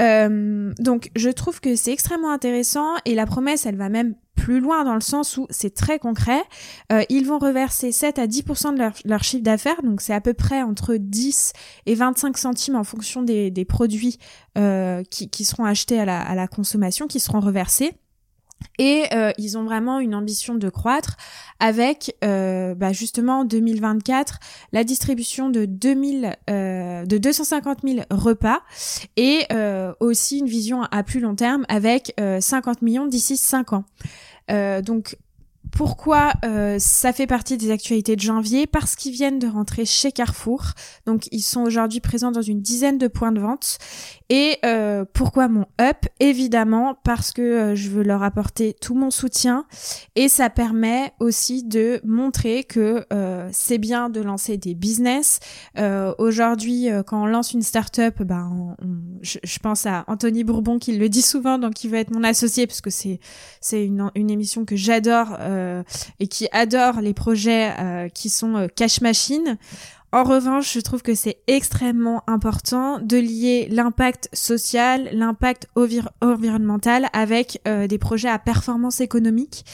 Euh, 0.00 0.72
donc 0.78 1.10
je 1.16 1.28
trouve 1.28 1.60
que 1.60 1.76
c'est 1.76 1.92
extrêmement 1.92 2.30
intéressant 2.30 2.94
et 3.04 3.14
la 3.14 3.26
promesse 3.26 3.66
elle 3.66 3.76
va 3.76 3.90
même 3.90 4.14
plus 4.42 4.58
loin 4.58 4.82
dans 4.82 4.96
le 4.96 5.00
sens 5.00 5.36
où 5.36 5.46
c'est 5.50 5.72
très 5.72 6.00
concret. 6.00 6.42
Euh, 6.90 7.04
ils 7.08 7.24
vont 7.24 7.38
reverser 7.38 7.92
7 7.92 8.18
à 8.18 8.26
10% 8.26 8.74
de 8.74 8.78
leur, 8.78 8.92
leur 9.04 9.22
chiffre 9.22 9.44
d'affaires, 9.44 9.80
donc 9.84 10.00
c'est 10.00 10.12
à 10.12 10.20
peu 10.20 10.34
près 10.34 10.62
entre 10.62 10.96
10 10.96 11.52
et 11.86 11.94
25 11.94 12.36
centimes 12.36 12.74
en 12.74 12.82
fonction 12.82 13.22
des, 13.22 13.52
des 13.52 13.64
produits 13.64 14.18
euh, 14.58 15.04
qui, 15.08 15.30
qui, 15.30 15.44
seront 15.44 15.64
achetés 15.64 16.00
à 16.00 16.04
la, 16.04 16.20
à 16.20 16.34
la 16.34 16.48
consommation, 16.48 17.06
qui 17.06 17.20
seront 17.20 17.38
reversés. 17.38 17.92
Et 18.78 19.04
euh, 19.12 19.32
ils 19.38 19.58
ont 19.58 19.64
vraiment 19.64 20.00
une 20.00 20.14
ambition 20.14 20.54
de 20.54 20.68
croître 20.68 21.16
avec 21.60 22.16
euh, 22.24 22.74
bah 22.74 22.92
justement 22.92 23.40
en 23.40 23.44
2024 23.44 24.38
la 24.72 24.84
distribution 24.84 25.50
de 25.50 25.64
2000 25.64 26.36
euh, 26.50 27.06
de 27.06 27.18
250 27.18 27.78
000 27.84 28.00
repas 28.10 28.60
et 29.16 29.44
euh, 29.52 29.92
aussi 30.00 30.40
une 30.40 30.46
vision 30.46 30.82
à 30.82 31.02
plus 31.02 31.20
long 31.20 31.34
terme 31.34 31.64
avec 31.68 32.14
50 32.18 32.82
millions 32.82 33.06
d'ici 33.06 33.36
5 33.36 33.72
ans. 33.72 33.84
Donc 34.48 35.16
pourquoi 35.76 36.32
euh, 36.44 36.76
ça 36.78 37.12
fait 37.12 37.26
partie 37.26 37.56
des 37.56 37.70
actualités 37.70 38.14
de 38.14 38.20
janvier? 38.20 38.66
Parce 38.66 38.94
qu'ils 38.94 39.12
viennent 39.12 39.38
de 39.38 39.48
rentrer 39.48 39.86
chez 39.86 40.12
Carrefour. 40.12 40.72
Donc 41.06 41.28
ils 41.32 41.40
sont 41.40 41.62
aujourd'hui 41.62 42.00
présents 42.00 42.30
dans 42.30 42.42
une 42.42 42.60
dizaine 42.60 42.98
de 42.98 43.08
points 43.08 43.32
de 43.32 43.40
vente. 43.40 43.78
Et 44.28 44.58
euh, 44.64 45.04
pourquoi 45.12 45.48
mon 45.48 45.66
up? 45.80 45.96
Évidemment 46.20 46.96
parce 47.04 47.32
que 47.32 47.42
euh, 47.42 47.74
je 47.74 47.88
veux 47.88 48.02
leur 48.02 48.22
apporter 48.22 48.74
tout 48.78 48.94
mon 48.94 49.10
soutien. 49.10 49.64
Et 50.14 50.28
ça 50.28 50.50
permet 50.50 51.14
aussi 51.20 51.64
de 51.64 52.00
montrer 52.04 52.64
que 52.64 53.06
c'est 53.50 53.78
bien 53.78 54.10
de 54.10 54.20
lancer 54.20 54.56
des 54.56 54.74
business. 54.74 55.40
aujourd'hui, 56.18 56.88
quand 57.06 57.22
on 57.22 57.26
lance 57.26 57.52
une 57.52 57.62
start-up, 57.62 58.22
ben, 58.22 58.76
je, 59.22 59.58
pense 59.58 59.86
à 59.86 60.04
Anthony 60.06 60.44
Bourbon 60.44 60.78
qui 60.78 60.96
le 60.96 61.08
dit 61.08 61.22
souvent, 61.22 61.58
donc 61.58 61.74
qui 61.74 61.88
veut 61.88 61.98
être 61.98 62.10
mon 62.10 62.24
associé 62.24 62.66
parce 62.66 62.80
que 62.80 62.90
c'est 62.90 63.20
c'est 63.60 63.84
une, 63.84 64.10
une 64.14 64.30
émission 64.30 64.64
que 64.64 64.76
j'adore 64.76 65.36
et 66.20 66.26
qui 66.26 66.48
adore 66.52 67.00
les 67.00 67.14
projets 67.14 67.72
euh, 67.78 68.08
qui 68.08 68.28
sont 68.28 68.56
euh, 68.56 68.66
cash 68.68 69.00
machine. 69.00 69.58
En 70.14 70.24
revanche, 70.24 70.74
je 70.74 70.80
trouve 70.80 71.00
que 71.00 71.14
c'est 71.14 71.38
extrêmement 71.46 72.22
important 72.26 72.98
de 72.98 73.16
lier 73.16 73.66
l'impact 73.70 74.28
social, 74.34 75.08
l'impact 75.12 75.68
environnemental 76.20 77.08
avec 77.14 77.62
des 77.64 77.96
projets 77.96 78.28
à 78.28 78.38
performance 78.38 79.00
économique. 79.00 79.64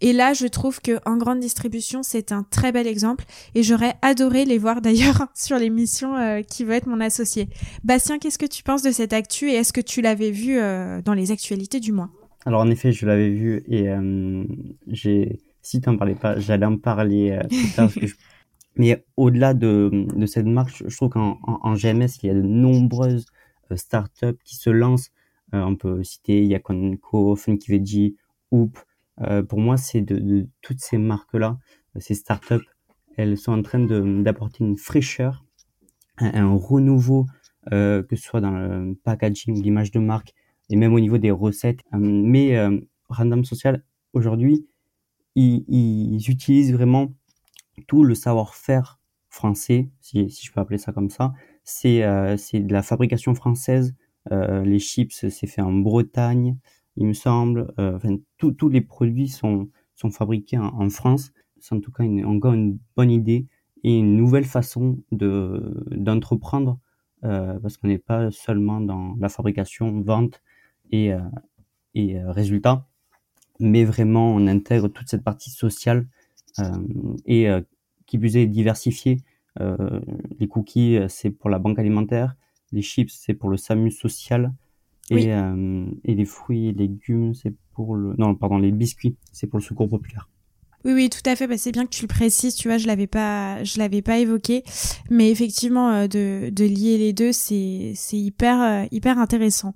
Et 0.00 0.14
là, 0.14 0.32
je 0.32 0.46
trouve 0.46 0.80
que 0.80 0.98
en 1.04 1.18
grande 1.18 1.40
distribution, 1.40 2.02
c'est 2.02 2.32
un 2.32 2.42
très 2.42 2.72
bel 2.72 2.86
exemple. 2.86 3.26
Et 3.54 3.62
j'aurais 3.62 3.96
adoré 4.00 4.46
les 4.46 4.56
voir 4.56 4.80
d'ailleurs 4.80 5.26
sur 5.34 5.58
l'émission 5.58 6.42
qui 6.48 6.64
veut 6.64 6.72
être 6.72 6.86
mon 6.86 7.00
associé. 7.00 7.50
Bastien, 7.84 8.18
qu'est-ce 8.18 8.38
que 8.38 8.46
tu 8.46 8.62
penses 8.62 8.80
de 8.80 8.92
cette 8.92 9.12
actu 9.12 9.50
et 9.50 9.56
est-ce 9.56 9.74
que 9.74 9.82
tu 9.82 10.00
l'avais 10.00 10.30
vu 10.30 10.58
dans 11.04 11.12
les 11.12 11.32
actualités 11.32 11.80
du 11.80 11.92
mois? 11.92 12.08
Alors 12.44 12.62
en 12.62 12.70
effet, 12.70 12.92
je 12.92 13.06
l'avais 13.06 13.30
vu 13.30 13.62
et 13.68 13.88
euh, 13.88 14.44
j'ai, 14.88 15.40
si 15.60 15.80
t'en 15.80 15.96
parlais 15.96 16.14
pas, 16.14 16.38
j'allais 16.38 16.66
en 16.66 16.76
parler 16.76 17.30
euh, 17.30 17.46
plus 17.46 17.72
tard. 17.74 17.90
Mais 18.76 19.04
au-delà 19.16 19.54
de, 19.54 19.90
de 20.16 20.26
cette 20.26 20.46
marque, 20.46 20.82
je 20.88 20.96
trouve 20.96 21.10
qu'en 21.10 21.38
en, 21.42 21.74
GMS, 21.74 22.08
il 22.22 22.26
y 22.26 22.30
a 22.30 22.34
de 22.34 22.40
nombreuses 22.40 23.26
euh, 23.70 23.76
startups 23.76 24.38
qui 24.44 24.56
se 24.56 24.70
lancent. 24.70 25.10
On 25.54 25.76
peut 25.76 26.02
citer 26.02 26.46
Yakonko, 26.46 27.36
Funky 27.36 27.72
Veggie, 27.72 28.16
Hoop. 28.52 28.78
Pour 29.50 29.58
moi, 29.58 29.76
c'est 29.76 30.00
de, 30.00 30.16
de, 30.16 30.48
toutes 30.62 30.80
ces 30.80 30.96
marques-là, 30.96 31.58
ces 31.98 32.14
startups, 32.14 32.64
elles 33.18 33.36
sont 33.36 33.52
en 33.52 33.60
train 33.60 33.78
d'apporter 33.78 34.64
une 34.64 34.78
fraîcheur, 34.78 35.44
un, 36.16 36.46
un 36.46 36.56
renouveau, 36.56 37.26
que 37.70 38.06
ce 38.12 38.16
soit 38.16 38.40
dans 38.40 38.52
le 38.52 38.94
packaging, 39.04 39.62
l'image 39.62 39.90
de 39.90 39.98
marque, 39.98 40.32
et 40.70 40.76
même 40.76 40.94
au 40.94 41.00
niveau 41.00 41.18
des 41.18 41.30
recettes. 41.30 41.80
Euh, 41.94 41.98
mais 41.98 42.56
euh, 42.56 42.78
Random 43.08 43.44
Social, 43.44 43.84
aujourd'hui, 44.12 44.66
ils, 45.34 46.30
utilisent 46.30 46.72
vraiment 46.72 47.14
tout 47.86 48.04
le 48.04 48.14
savoir-faire 48.14 49.00
français, 49.28 49.90
si, 50.00 50.28
je 50.28 50.52
peux 50.52 50.60
appeler 50.60 50.78
ça 50.78 50.92
comme 50.92 51.10
ça. 51.10 51.32
C'est 51.64 52.02
euh, 52.02 52.36
de 52.36 52.72
la 52.72 52.82
fabrication 52.82 53.34
française. 53.34 53.94
Euh, 54.30 54.62
les 54.64 54.78
chips, 54.78 55.26
c'est 55.28 55.46
fait 55.46 55.62
en 55.62 55.72
Bretagne, 55.72 56.56
il 56.96 57.06
me 57.06 57.14
semble. 57.14 57.72
Enfin, 57.78 58.16
tous 58.36 58.68
les 58.68 58.82
produits 58.82 59.28
sont, 59.28 59.68
sont 59.94 60.10
fabriqués 60.10 60.58
en, 60.58 60.90
France. 60.90 61.32
C'est 61.60 61.74
en 61.74 61.80
tout 61.80 61.92
cas 61.92 62.04
encore 62.04 62.52
une 62.52 62.78
bonne 62.96 63.10
idée 63.10 63.46
et 63.84 63.98
une 63.98 64.16
nouvelle 64.16 64.44
façon 64.44 64.98
de 65.10 65.84
d'entreprendre 65.90 66.78
parce 67.22 67.76
qu'on 67.76 67.88
n'est 67.88 67.98
pas 67.98 68.30
seulement 68.30 68.80
dans 68.80 69.16
la 69.18 69.28
fabrication, 69.28 70.00
vente, 70.02 70.42
et, 70.92 71.12
euh, 71.12 71.18
et 71.94 72.18
euh, 72.18 72.30
résultat, 72.30 72.86
mais 73.58 73.84
vraiment 73.84 74.34
on 74.34 74.46
intègre 74.46 74.88
toute 74.88 75.08
cette 75.08 75.24
partie 75.24 75.50
sociale 75.50 76.06
euh, 76.60 76.64
et 77.26 77.48
qui 78.06 78.18
plus 78.18 78.36
est 78.36 78.46
diversifiée. 78.46 79.18
les 79.58 80.48
cookies, 80.48 80.98
c'est 81.08 81.30
pour 81.30 81.50
la 81.50 81.58
banque 81.58 81.78
alimentaire, 81.78 82.36
les 82.72 82.82
chips, 82.82 83.12
c'est 83.12 83.34
pour 83.34 83.48
le 83.48 83.56
SAMU 83.56 83.90
social, 83.90 84.52
et, 85.10 85.30
et, 86.04 86.14
les 86.14 86.24
fruits 86.24 86.68
et 86.68 86.72
légumes, 86.72 87.34
c'est 87.34 87.54
pour 87.74 87.96
le... 87.96 88.14
Non, 88.16 88.34
pardon, 88.34 88.56
les 88.56 88.72
biscuits, 88.72 89.16
c'est 89.30 89.46
pour 89.46 89.58
le 89.58 89.64
secours 89.64 89.88
populaire. 89.88 90.28
Oui, 90.84 90.92
oui, 90.94 91.10
tout 91.10 91.28
à 91.28 91.36
fait. 91.36 91.46
Bah, 91.46 91.58
c'est 91.58 91.70
bien 91.70 91.84
que 91.84 91.90
tu 91.90 92.02
le 92.02 92.08
précises. 92.08 92.54
Tu 92.54 92.68
vois, 92.68 92.78
je 92.78 92.86
l'avais 92.86 93.06
pas, 93.06 93.62
je 93.62 93.78
l'avais 93.78 94.00
pas 94.00 94.18
évoqué, 94.18 94.64
mais 95.10 95.30
effectivement, 95.30 96.06
de, 96.06 96.48
de 96.50 96.64
lier 96.64 96.96
les 96.96 97.12
deux, 97.12 97.32
c'est, 97.32 97.92
c'est 97.94 98.16
hyper, 98.16 98.86
hyper 98.90 99.18
intéressant. 99.18 99.74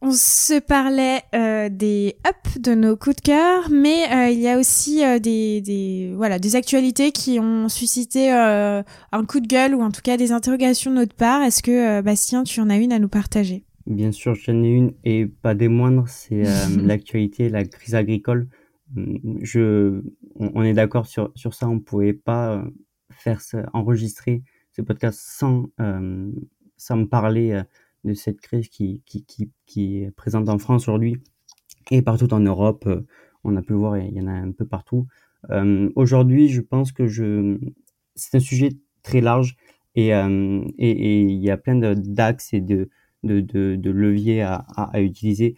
On 0.00 0.12
se 0.12 0.60
parlait 0.60 1.22
euh, 1.34 1.68
des 1.68 2.14
ups 2.24 2.60
de 2.60 2.72
nos 2.74 2.96
coups 2.96 3.16
de 3.16 3.20
cœur, 3.20 3.68
mais 3.68 4.04
euh, 4.12 4.30
il 4.30 4.38
y 4.38 4.46
a 4.46 4.56
aussi 4.56 5.04
euh, 5.04 5.18
des, 5.18 5.60
des, 5.60 6.12
voilà 6.14 6.38
des 6.38 6.54
actualités 6.54 7.10
qui 7.10 7.40
ont 7.40 7.68
suscité 7.68 8.30
un 8.30 8.84
coup 9.26 9.40
de 9.40 9.48
gueule 9.48 9.74
ou 9.74 9.82
en 9.82 9.90
tout 9.90 10.00
cas 10.00 10.16
des 10.16 10.30
interrogations 10.30 10.92
de 10.92 10.96
notre 10.96 11.16
part. 11.16 11.42
Est-ce 11.42 11.64
que 11.64 12.00
Bastien, 12.00 12.44
tu 12.44 12.60
en 12.60 12.70
as 12.70 12.76
une 12.76 12.92
à 12.92 13.00
nous 13.00 13.08
partager? 13.08 13.64
Bien 13.86 14.12
sûr, 14.12 14.36
j'en 14.36 14.62
ai 14.62 14.68
une 14.68 14.92
et 15.02 15.26
pas 15.26 15.56
des 15.56 15.68
moindres. 15.68 16.08
C'est 16.08 16.44
l'actualité, 16.80 17.48
la 17.48 17.64
crise 17.64 17.96
agricole. 17.96 18.46
Je, 19.42 20.00
on, 20.36 20.62
est 20.62 20.74
d'accord 20.74 21.06
sur 21.06 21.32
sur 21.34 21.54
ça. 21.54 21.68
On 21.68 21.80
pouvait 21.80 22.12
pas 22.12 22.64
faire 23.10 23.40
enregistrer 23.72 24.42
ce 24.70 24.80
podcast 24.80 25.18
sans 25.20 25.66
sans 26.76 26.96
me 26.96 27.06
parler 27.06 27.62
de 28.04 28.14
cette 28.14 28.40
crise 28.40 28.68
qui, 28.68 29.02
qui, 29.06 29.24
qui, 29.66 29.98
est 29.98 30.10
présente 30.10 30.48
en 30.48 30.58
France 30.58 30.88
aujourd'hui 30.88 31.16
et 31.90 32.02
partout 32.02 32.32
en 32.32 32.40
Europe. 32.40 32.84
Euh, 32.86 33.06
on 33.44 33.56
a 33.56 33.62
pu 33.62 33.72
le 33.72 33.78
voir, 33.78 33.98
il 33.98 34.14
y 34.14 34.20
en 34.20 34.26
a 34.26 34.32
un 34.32 34.52
peu 34.52 34.66
partout. 34.66 35.06
Euh, 35.50 35.90
aujourd'hui, 35.94 36.48
je 36.48 36.60
pense 36.60 36.92
que 36.92 37.06
je, 37.06 37.58
c'est 38.14 38.36
un 38.36 38.40
sujet 38.40 38.70
très 39.02 39.20
large 39.20 39.56
et, 39.94 40.14
euh, 40.14 40.64
et, 40.78 41.22
il 41.22 41.40
y 41.40 41.50
a 41.50 41.56
plein 41.56 41.76
d'axes 41.76 42.52
et 42.52 42.60
de, 42.60 42.88
de, 43.22 43.40
de, 43.40 43.90
leviers 43.90 44.42
à, 44.42 44.66
à, 44.76 45.00
utiliser. 45.00 45.54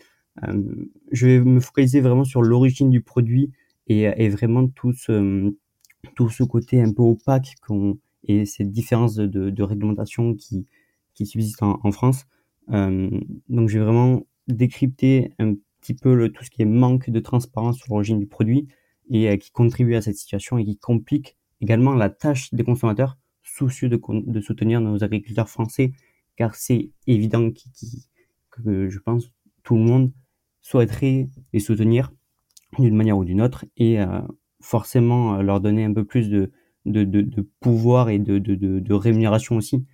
Je 1.12 1.26
vais 1.26 1.40
me 1.40 1.60
focaliser 1.60 2.00
vraiment 2.00 2.24
sur 2.24 2.42
l'origine 2.42 2.90
du 2.90 3.00
produit 3.00 3.50
et, 3.88 4.02
et 4.02 4.28
vraiment 4.28 4.68
tout 4.68 4.92
ce, 4.92 5.52
tout 6.14 6.28
ce 6.28 6.44
côté 6.44 6.80
un 6.80 6.92
peu 6.92 7.02
opaque 7.02 7.54
et 8.24 8.44
cette 8.44 8.70
différence 8.70 9.16
de 9.16 9.62
réglementation 9.62 10.34
qui, 10.34 10.66
qui 11.14 11.26
subsiste 11.26 11.62
en, 11.62 11.80
en 11.82 11.92
France. 11.92 12.26
Euh, 12.70 13.10
donc 13.48 13.68
j'ai 13.68 13.78
vraiment 13.78 14.26
décrypté 14.48 15.32
un 15.38 15.54
petit 15.80 15.94
peu 15.94 16.14
le, 16.14 16.30
tout 16.30 16.44
ce 16.44 16.50
qui 16.50 16.62
est 16.62 16.66
manque 16.66 17.10
de 17.10 17.20
transparence 17.20 17.78
sur 17.78 17.86
l'origine 17.90 18.18
du 18.18 18.26
produit 18.26 18.68
et 19.10 19.28
euh, 19.28 19.36
qui 19.36 19.50
contribue 19.50 19.94
à 19.94 20.02
cette 20.02 20.16
situation 20.16 20.58
et 20.58 20.64
qui 20.64 20.76
complique 20.76 21.36
également 21.60 21.94
la 21.94 22.10
tâche 22.10 22.52
des 22.54 22.64
consommateurs 22.64 23.18
soucieux 23.42 23.88
de, 23.88 24.00
de 24.08 24.40
soutenir 24.40 24.80
nos 24.80 25.02
agriculteurs 25.02 25.48
français 25.48 25.92
car 26.36 26.54
c'est 26.54 26.90
évident 27.06 27.50
qui, 27.50 27.70
que 28.50 28.88
je 28.88 28.98
pense 28.98 29.30
tout 29.62 29.76
le 29.76 29.82
monde 29.82 30.12
souhaiterait 30.60 31.28
les 31.52 31.60
soutenir 31.60 32.12
d'une 32.78 32.94
manière 32.94 33.18
ou 33.18 33.24
d'une 33.24 33.42
autre 33.42 33.64
et 33.76 34.00
euh, 34.00 34.20
forcément 34.60 35.36
euh, 35.36 35.42
leur 35.42 35.60
donner 35.60 35.84
un 35.84 35.92
peu 35.92 36.04
plus 36.04 36.28
de, 36.28 36.52
de, 36.86 37.04
de, 37.04 37.50
pouvoir 37.60 38.10
et 38.10 38.18
de, 38.18 38.38
de, 38.38 38.94
rémunération 38.94 39.56
aussi 39.56 39.84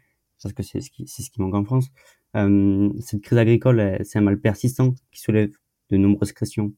parce 0.54 0.70
que 0.70 0.78
c'est 0.78 0.80
ce 0.80 1.30
qui 1.30 1.40
manque 1.40 1.54
en 1.54 1.64
France. 1.64 1.88
Euh, 2.36 2.90
cette 3.00 3.22
crise 3.22 3.38
agricole, 3.38 3.98
c'est 4.04 4.18
un 4.18 4.22
mal 4.22 4.40
persistant 4.40 4.92
qui 5.10 5.20
soulève 5.20 5.50
de 5.90 5.96
nombreuses 5.96 6.32
questions, 6.32 6.72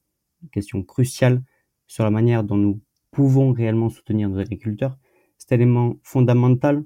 questions 0.53 0.83
cruciales 0.83 1.43
sur 1.87 2.05
la 2.05 2.11
manière 2.11 2.45
dont 2.45 2.57
nous 2.57 2.81
pouvons 3.11 3.53
réellement 3.53 3.89
soutenir 3.89 4.29
nos 4.29 4.39
agriculteurs. 4.39 4.97
Cet 5.39 5.53
élément 5.53 5.97
fondamental, 6.03 6.85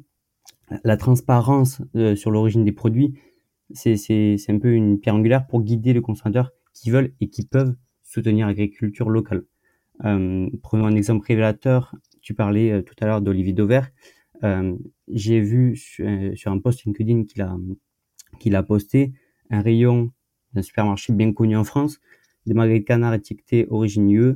la 0.85 0.97
transparence 0.97 1.83
euh, 1.97 2.15
sur 2.17 2.31
l'origine 2.31 2.65
des 2.65 2.73
produits, 2.73 3.19
c'est 3.75 4.37
un 4.49 4.59
peu 4.59 4.73
une 4.73 4.99
pierre 4.99 5.15
angulaire 5.15 5.47
pour 5.47 5.63
guider 5.63 5.93
les 5.93 6.03
consommateurs 6.03 6.53
qui 6.75 6.91
veulent 6.91 7.13
et 7.21 7.29
qui 7.29 7.47
peuvent 7.47 7.75
soutenir 8.03 8.47
l'agriculture 8.47 9.09
locale. 9.09 9.45
Euh, 10.05 10.49
prenons 10.63 10.87
un 10.87 10.95
exemple 10.95 11.27
révélateur. 11.27 11.95
Tu 12.21 12.35
parlais 12.35 12.71
euh, 12.71 12.83
tout 12.83 12.95
à 13.01 13.07
l'heure 13.07 13.21
d'Olivier 13.21 13.53
Dauvert. 13.53 13.91
Euh, 14.45 14.77
j'ai 15.09 15.41
vu 15.41 15.77
sur, 15.77 16.07
un 16.47 16.59
post 16.59 16.85
LinkedIn 16.85 17.25
qu'il 17.25 17.43
a, 17.43 17.57
qu'il 18.41 18.57
a 18.57 18.63
posté 18.63 19.13
un 19.51 19.63
rayon 19.63 20.11
d'un 20.53 20.63
supermarché 20.63 21.13
bien 21.13 21.33
connu 21.33 21.57
en 21.57 21.65
France, 21.65 22.01
des 22.47 22.55
magrets 22.55 22.81
de 22.81 22.85
canard 22.85 23.15
étiquetés 23.15 23.67
origine 23.71 24.11
UE. 24.11 24.35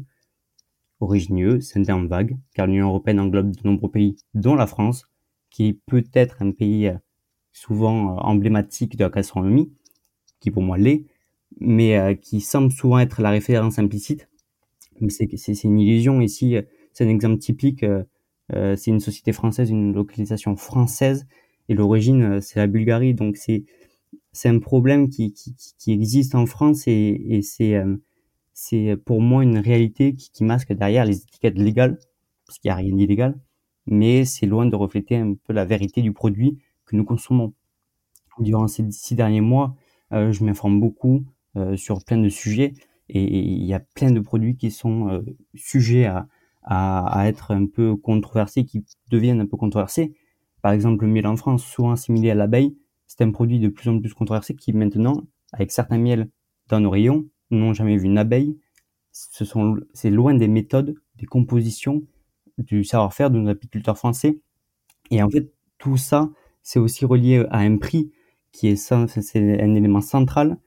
Origine 1.01 1.39
UE, 1.39 1.61
c'est 1.61 1.79
un 1.79 1.83
terme 1.83 2.07
vague, 2.07 2.37
car 2.55 2.67
l'Union 2.67 2.89
européenne 2.89 3.21
englobe 3.21 3.55
de 3.55 3.61
nombreux 3.65 3.91
pays, 3.91 4.17
dont 4.35 4.55
la 4.55 4.67
France, 4.67 5.09
qui 5.51 5.81
peut 5.87 6.05
être 6.15 6.41
un 6.41 6.53
pays 6.53 6.93
souvent 7.53 8.17
emblématique 8.19 8.97
de 8.97 9.05
la 9.05 9.11
gastronomie, 9.11 9.73
qui 10.41 10.51
pour 10.51 10.63
moi 10.63 10.79
l'est, 10.79 11.05
mais 11.61 12.19
qui 12.23 12.41
semble 12.41 12.71
souvent 12.71 12.99
être 12.99 13.21
la 13.21 13.31
référence 13.31 13.79
implicite 13.79 14.29
mais 15.01 15.11
c'est 15.11 15.65
une 15.65 15.79
illusion 15.79 16.21
ici. 16.21 16.57
C'est 16.93 17.05
un 17.05 17.09
exemple 17.09 17.39
typique. 17.39 17.85
Euh, 18.53 18.73
euh, 18.73 18.77
c'est 18.77 18.91
une 18.91 19.01
société 19.01 19.33
française, 19.33 19.71
une 19.71 19.93
localisation 19.93 20.57
française, 20.57 21.27
et 21.69 21.75
l'origine 21.75 22.23
euh, 22.23 22.41
c'est 22.41 22.59
la 22.59 22.67
Bulgarie. 22.67 23.15
Donc 23.15 23.37
c'est 23.37 23.65
c'est 24.33 24.49
un 24.49 24.59
problème 24.59 25.09
qui, 25.09 25.33
qui, 25.33 25.55
qui 25.79 25.93
existe 25.93 26.35
en 26.35 26.47
France 26.47 26.87
et, 26.87 27.21
et 27.29 27.43
c'est 27.43 27.75
c'est 28.53 28.97
pour 29.05 29.21
moi 29.21 29.43
une 29.43 29.59
réalité 29.59 30.15
qui, 30.15 30.31
qui 30.31 30.45
masque 30.45 30.73
derrière 30.73 31.05
les 31.05 31.23
étiquettes 31.23 31.59
légales, 31.59 31.99
parce 32.47 32.59
qu'il 32.59 32.69
n'y 32.69 32.73
a 32.73 32.77
rien 32.77 32.95
d'illégal, 32.95 33.39
mais 33.87 34.25
c'est 34.25 34.47
loin 34.47 34.67
de 34.67 34.77
refléter 34.77 35.17
un 35.17 35.35
peu 35.35 35.53
la 35.53 35.65
vérité 35.65 36.03
du 36.03 36.13
produit 36.13 36.59
que 36.87 36.97
nous 36.97 37.05
consommons. 37.05 37.55
Durant 38.39 38.69
ces 38.69 38.91
six 38.91 39.15
derniers 39.15 39.41
mois, 39.41 39.77
euh, 40.13 40.33
je 40.33 40.45
m'informe 40.45 40.81
beaucoup 40.81 41.25
euh, 41.57 41.77
sur 41.77 42.05
plein 42.05 42.19
de 42.19 42.29
sujets 42.29 42.75
et 43.09 43.23
il 43.23 43.65
y 43.65 43.75
a 43.75 43.81
plein 43.81 44.11
de 44.11 44.21
produits 44.21 44.57
qui 44.57 44.71
sont 44.71 45.09
euh, 45.09 45.23
sujets 45.55 46.05
à, 46.07 46.29
à, 46.67 47.07
à, 47.07 47.27
être 47.29 47.53
un 47.53 47.67
peu 47.67 47.97
controversés, 47.97 48.65
qui 48.65 48.85
deviennent 49.11 49.41
un 49.41 49.47
peu 49.47 49.57
controversés. 49.57 50.15
Par 50.63 50.73
exemple, 50.73 51.05
le 51.05 51.11
miel 51.11 51.27
en 51.27 51.37
France, 51.37 51.65
souvent 51.65 51.93
assimilé 51.93 52.31
à 52.31 52.35
l'abeille, 52.35 52.77
c'est 53.07 53.23
un 53.23 53.31
produit 53.31 53.61
de 53.61 53.69
plus 53.69 53.89
en 53.89 54.01
plus 54.01 54.13
controversé 54.15 54.55
qui 54.55 54.73
maintenant, 54.73 55.23
avec 55.53 55.71
certains 55.71 55.99
miels 55.99 56.29
dans 56.69 56.81
nos 56.81 56.91
rayons, 56.91 57.25
n'ont 57.51 57.73
jamais 57.73 57.97
vu 57.97 58.07
une 58.07 58.19
abeille. 58.19 58.59
Ce 59.13 59.45
sont, 59.45 59.77
c'est 59.95 60.11
loin 60.11 60.35
des 60.35 60.49
méthodes, 60.49 60.95
des 61.17 61.27
compositions, 61.27 62.03
du 62.59 62.85
savoir-faire 62.85 63.31
de 63.31 63.39
nos 63.39 63.49
apiculteurs 63.49 63.97
français. 63.97 64.41
Et 65.11 65.23
en 65.23 65.31
fait, 65.31 65.53
tout 65.79 65.97
ça, 65.97 66.31
c'est 66.63 66.79
aussi 66.79 67.05
relié 67.05 67.47
à 67.51 67.59
un 67.59 67.77
prix 67.79 68.11
qui 68.53 68.69
est, 68.69 68.77
c'est 68.77 68.95
un 69.61 69.75
élément 69.75 70.01
central. 70.01 70.59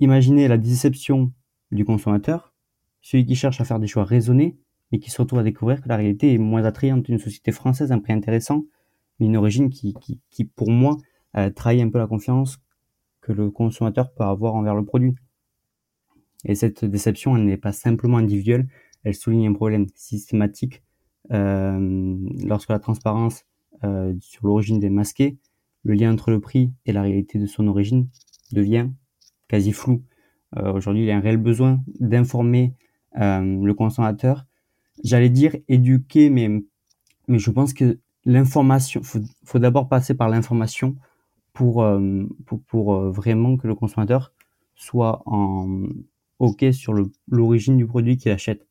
Imaginez 0.00 0.48
la 0.48 0.58
déception 0.58 1.32
du 1.72 1.84
consommateur, 1.84 2.54
celui 3.00 3.26
qui 3.26 3.34
cherche 3.34 3.60
à 3.60 3.64
faire 3.64 3.80
des 3.80 3.86
choix 3.86 4.04
raisonnés, 4.04 4.56
mais 4.92 4.98
qui 4.98 5.10
retrouve 5.18 5.40
à 5.40 5.42
découvrir 5.42 5.82
que 5.82 5.88
la 5.88 5.96
réalité 5.96 6.32
est 6.32 6.38
moins 6.38 6.64
attrayante 6.64 7.04
d'une 7.04 7.18
société 7.18 7.52
française, 7.52 7.92
un 7.92 7.98
prix 7.98 8.12
intéressant, 8.12 8.64
mais 9.18 9.26
une 9.26 9.36
origine 9.36 9.70
qui, 9.70 9.94
qui, 9.94 10.20
qui 10.30 10.44
pour 10.44 10.70
moi, 10.70 10.96
euh, 11.36 11.50
trahit 11.50 11.82
un 11.82 11.90
peu 11.90 11.98
la 11.98 12.06
confiance 12.06 12.58
que 13.20 13.32
le 13.32 13.50
consommateur 13.50 14.12
peut 14.12 14.24
avoir 14.24 14.54
envers 14.54 14.74
le 14.74 14.84
produit. 14.84 15.14
Et 16.44 16.54
cette 16.54 16.84
déception, 16.84 17.36
elle 17.36 17.44
n'est 17.44 17.56
pas 17.56 17.72
simplement 17.72 18.18
individuelle, 18.18 18.68
elle 19.02 19.14
souligne 19.14 19.48
un 19.48 19.52
problème 19.52 19.86
systématique 19.94 20.82
euh, 21.32 22.16
lorsque 22.44 22.70
la 22.70 22.78
transparence 22.78 23.44
euh, 23.84 24.14
sur 24.20 24.46
l'origine 24.46 24.78
des 24.78 24.90
masqués, 24.90 25.38
le 25.82 25.94
lien 25.94 26.12
entre 26.12 26.30
le 26.30 26.40
prix 26.40 26.72
et 26.86 26.92
la 26.92 27.02
réalité 27.02 27.38
de 27.38 27.46
son 27.46 27.66
origine 27.66 28.08
devient 28.52 28.90
quasi 29.48 29.72
flou. 29.72 30.02
Euh, 30.56 30.72
aujourd'hui, 30.72 31.02
il 31.02 31.06
y 31.06 31.10
a 31.10 31.16
un 31.16 31.20
réel 31.20 31.36
besoin 31.36 31.82
d'informer 32.00 32.74
le 33.18 33.72
consommateur. 33.72 34.45
J'allais 35.06 35.30
dire 35.30 35.56
éduquer, 35.68 36.30
mais, 36.30 36.48
mais 37.28 37.38
je 37.38 37.50
pense 37.50 37.72
que 37.72 37.98
l'information, 38.24 39.02
faut, 39.02 39.20
faut 39.44 39.58
d'abord 39.60 39.88
passer 39.88 40.14
par 40.14 40.28
l'information 40.28 40.96
pour, 41.52 41.82
euh, 41.82 42.24
pour, 42.44 42.60
pour 42.62 43.00
vraiment 43.10 43.56
que 43.56 43.68
le 43.68 43.76
consommateur 43.76 44.32
soit 44.74 45.22
en 45.26 45.86
OK 46.40 46.64
sur 46.72 46.92
l'origine 47.28 47.76
du 47.76 47.86
produit 47.86 48.16
qu'il 48.16 48.32
achète. 48.32 48.66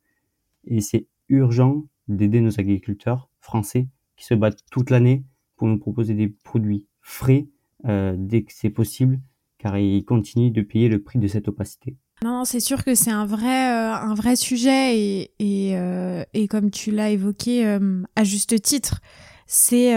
Et 0.65 0.81
c'est 0.81 1.07
urgent 1.29 1.85
d'aider 2.07 2.41
nos 2.41 2.59
agriculteurs 2.59 3.29
français 3.39 3.87
qui 4.17 4.25
se 4.25 4.33
battent 4.33 4.63
toute 4.71 4.89
l'année 4.89 5.23
pour 5.55 5.67
nous 5.67 5.79
proposer 5.79 6.13
des 6.13 6.27
produits 6.27 6.85
frais 7.01 7.47
euh, 7.85 8.15
dès 8.17 8.43
que 8.43 8.51
c'est 8.53 8.69
possible 8.69 9.19
car 9.57 9.77
ils 9.77 10.03
continuent 10.03 10.51
de 10.51 10.61
payer 10.61 10.89
le 10.89 11.01
prix 11.01 11.17
de 11.17 11.27
cette 11.27 11.47
opacité. 11.47 11.95
Non, 12.23 12.45
c'est 12.45 12.59
sûr 12.59 12.83
que 12.83 12.95
c'est 12.95 13.11
un 13.11 13.25
vrai, 13.25 13.71
euh, 13.71 13.93
un 13.93 14.13
vrai 14.13 14.35
sujet 14.35 14.97
et, 14.97 15.31
et, 15.39 15.77
euh, 15.77 16.23
comme 16.49 16.71
tu 16.71 16.91
l'as 16.91 17.09
évoqué 17.09 17.67
euh, 17.67 18.01
à 18.15 18.23
juste 18.23 18.61
titre, 18.61 19.01
c'est 19.47 19.93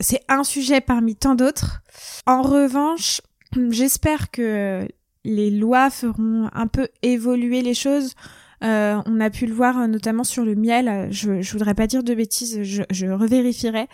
c'est 0.00 0.20
un 0.28 0.42
sujet 0.42 0.80
parmi 0.80 1.14
tant 1.14 1.36
d'autres. 1.36 1.82
En 2.26 2.42
revanche, 2.42 3.22
j'espère 3.70 4.30
que 4.30 4.86
les 5.24 5.50
lois 5.50 5.88
feront 5.88 6.50
un 6.52 6.66
peu 6.66 6.88
évoluer 7.02 7.62
les 7.62 7.74
choses 7.74 8.14
on 8.60 9.20
a 9.20 9.28
pu 9.28 9.44
le 9.44 9.52
voir 9.52 9.86
notamment 9.88 10.24
sur 10.24 10.42
le 10.42 10.54
miel. 10.54 11.08
Je, 11.10 11.42
je 11.42 11.52
voudrais 11.52 11.74
pas 11.74 11.86
dire 11.86 12.02
de 12.02 12.14
bêtises, 12.14 12.62
je, 12.62 12.82
je 12.90 13.06
revérifierai 13.06 13.88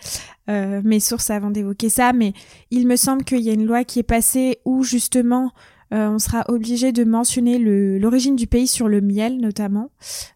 mes 0.47 0.99
sources 1.01 1.29
avant 1.29 1.51
d'évoquer 1.51 1.89
ça, 1.89 2.13
mais 2.13 2.31
il 2.69 2.87
me 2.87 2.95
semble 2.95 3.25
qu'il 3.25 3.41
y 3.41 3.49
a 3.49 3.53
une 3.53 3.65
loi 3.65 3.83
qui 3.83 3.99
est 3.99 4.03
passée 4.03 4.59
où 4.63 4.83
justement 4.83 5.51
on 5.91 6.19
sera 6.19 6.45
obligé 6.47 6.91
de 6.91 7.03
mentionner 7.03 7.59
l'origine 7.99 8.35
du 8.35 8.47
pays 8.47 8.67
sur 8.67 8.87
le 8.87 9.01
miel 9.01 9.37
notamment, 9.37 9.91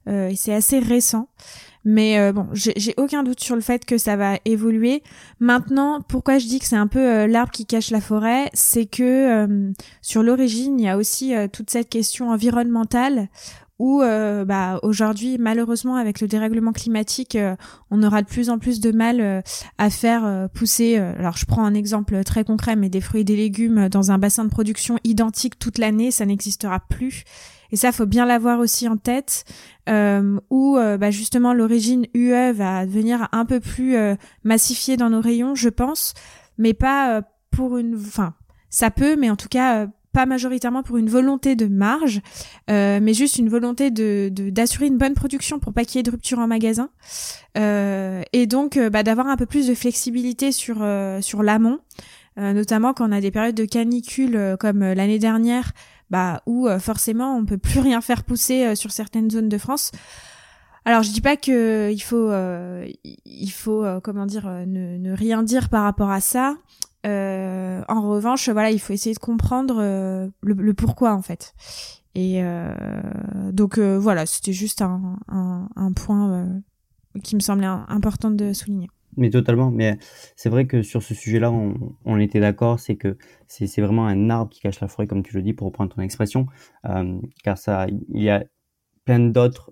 et 0.08 0.36
c'est 0.36 0.54
assez 0.54 0.80
récent. 0.80 1.30
Mais 1.88 2.34
bon, 2.34 2.48
j'ai 2.54 2.96
aucun 2.98 3.22
doute 3.22 3.40
sur 3.40 3.54
le 3.54 3.62
fait 3.62 3.86
que 3.86 4.00
ça 4.00 4.16
va 4.16 4.40
évoluer. 4.44 5.04
Maintenant, 5.40 6.02
pourquoi 6.02 6.40
je 6.40 6.48
dis 6.48 6.58
que 6.60 6.66
c'est 6.66 6.76
un 6.76 6.88
peu 6.88 7.26
l'arbre 7.28 7.52
qui 7.52 7.68
cache 7.68 7.92
la 7.92 8.02
forêt, 8.02 8.50
c'est 8.54 8.88
que 8.88 9.72
sur 10.02 10.24
l'origine, 10.24 10.80
il 10.80 10.86
y 10.86 10.90
a 10.90 10.98
aussi 10.98 11.34
toute 11.54 11.70
cette 11.70 11.90
question 11.90 12.32
environnementale 12.32 13.30
où 13.78 14.02
euh, 14.02 14.46
bah, 14.46 14.80
aujourd'hui, 14.84 15.38
malheureusement, 15.38 15.96
avec 15.96 16.22
le 16.22 16.28
dérèglement 16.28 16.72
climatique, 16.72 17.36
euh, 17.36 17.56
on 17.92 18.02
aura 18.04 18.22
de 18.22 18.28
plus 18.28 18.50
en 18.50 18.58
plus 18.58 18.80
de 18.80 18.92
mal 18.92 19.20
euh, 19.20 19.42
à 19.78 19.90
faire 19.90 20.50
pousser, 20.54 20.98
alors 20.98 21.38
je 21.38 21.46
prends 21.46 21.66
un 21.66 21.74
exemple 21.74 22.24
très 22.24 22.44
concret, 22.44 22.76
mais 22.76 22.90
des 22.90 23.02
fruits 23.02 23.22
et 23.22 23.26
des 23.26 23.36
légumes 23.36 23.90
dans 23.90 24.12
un 24.12 24.18
bassin 24.18 24.46
de 24.46 24.50
production 24.50 24.98
identique 25.04 25.60
toute 25.60 25.78
l'année, 25.78 26.12
ça 26.12 26.26
n'existera 26.26 26.80
plus. 26.80 27.24
Et 27.72 27.76
ça, 27.76 27.92
faut 27.92 28.06
bien 28.06 28.26
l'avoir 28.26 28.60
aussi 28.60 28.88
en 28.88 28.98
tête, 28.98 29.44
où 29.88 30.78
bah, 30.78 31.12
justement 31.12 31.54
l'origine 31.54 32.06
UE 32.14 32.54
va 32.54 32.86
devenir 32.86 33.28
un 33.32 33.46
peu 33.46 33.60
plus 33.60 33.96
massifiée 34.44 34.98
dans 34.98 35.10
nos 35.10 35.22
rayons, 35.22 35.56
je 35.56 35.70
pense, 35.70 36.14
mais 36.58 36.74
pas 36.74 37.22
pour 37.52 37.78
une... 37.78 37.96
Enfin, 37.96 38.34
ça 38.70 38.92
peut, 38.92 39.16
mais 39.16 39.30
en 39.30 39.36
tout 39.36 39.50
cas 39.50 39.88
pas 40.16 40.26
majoritairement 40.26 40.82
pour 40.82 40.96
une 40.96 41.10
volonté 41.10 41.58
de 41.58 41.68
marge, 41.68 42.22
euh, 42.70 43.00
mais 43.02 43.14
juste 43.14 43.38
une 43.38 43.50
volonté 43.50 43.92
de 43.92 44.30
d'assurer 44.32 44.88
une 44.88 44.98
bonne 44.98 45.14
production 45.14 45.60
pour 45.60 45.74
pas 45.74 45.84
qu'il 45.84 45.98
y 45.98 46.00
ait 46.00 46.04
de 46.04 46.12
rupture 46.12 46.40
en 46.40 46.48
magasin, 46.48 46.90
euh, 47.58 48.24
et 48.32 48.48
donc 48.48 48.78
euh, 48.78 48.90
bah, 48.90 49.04
d'avoir 49.04 49.28
un 49.28 49.36
peu 49.36 49.46
plus 49.46 49.68
de 49.68 49.76
flexibilité 49.76 50.54
sur 50.54 50.78
euh, 50.80 51.20
sur 51.20 51.44
l'amont, 51.44 51.80
euh, 52.40 52.54
notamment 52.54 52.94
quand 52.94 53.10
on 53.10 53.12
a 53.12 53.20
des 53.20 53.30
périodes 53.30 53.56
de 53.56 53.66
canicule 53.66 54.56
comme 54.58 54.80
l'année 54.80 55.20
dernière, 55.20 55.74
bah 56.10 56.42
où 56.46 56.70
forcément 56.80 57.36
on 57.36 57.46
peut 57.46 57.58
plus 57.58 57.82
rien 57.82 58.00
faire 58.00 58.24
pousser 58.24 58.74
sur 58.76 58.92
certaines 58.92 59.30
zones 59.30 59.50
de 59.50 59.58
France. 59.58 59.92
Alors 60.86 61.04
je 61.04 61.12
dis 61.12 61.22
pas 61.22 61.36
que 61.36 61.92
il 61.92 62.00
faut 62.00 62.32
il 63.04 63.52
faut 63.52 63.84
comment 64.02 64.26
dire 64.26 64.48
ne, 64.66 64.98
ne 64.98 65.12
rien 65.14 65.44
dire 65.44 65.68
par 65.68 65.84
rapport 65.84 66.12
à 66.12 66.22
ça. 66.22 66.56
Euh, 67.06 67.84
en 67.88 68.10
revanche, 68.10 68.50
voilà, 68.50 68.72
il 68.72 68.80
faut 68.80 68.94
essayer 68.94 69.14
de 69.14 69.20
comprendre 69.20 69.78
euh, 69.80 70.28
le, 70.42 70.74
pourquoi 70.74 71.14
en 71.14 71.22
fait. 71.22 71.54
Et 72.16 72.42
euh, 72.42 72.74
donc 73.52 73.78
voilà, 73.78 74.26
c'était 74.26 74.54
juste 74.54 74.82
un, 74.82 75.92
point 75.96 76.62
qui 77.24 77.36
me 77.36 77.42
semblait 77.42 77.68
important 77.68 78.32
de 78.32 78.54
souligner. 78.54 78.88
Mais 79.18 79.30
totalement. 79.30 79.70
Mais 79.70 79.98
c'est 80.36 80.50
vrai 80.50 80.66
que 80.66 80.82
sur 80.82 81.04
ce 81.04 81.14
sujet-là, 81.14 81.52
on, 81.52 82.18
était 82.18 82.40
d'accord. 82.40 82.80
C'est 82.80 82.96
que 82.96 83.18
c'est 83.48 83.82
vraiment 83.82 84.08
un 84.08 84.30
arbre 84.30 84.50
qui 84.50 84.62
cache 84.62 84.80
la 84.80 84.88
forêt, 84.88 85.08
comme 85.08 85.24
tu 85.24 85.36
le 85.36 85.42
dis, 85.42 85.54
pour 85.54 85.68
reprendre 85.68 85.94
ton 85.94 86.02
expression. 86.02 86.48
car 87.44 87.58
ça, 87.58 87.88
il 87.90 88.22
y 88.22 88.30
a 88.30 88.46
plein 89.04 89.20
d'autres 89.20 89.72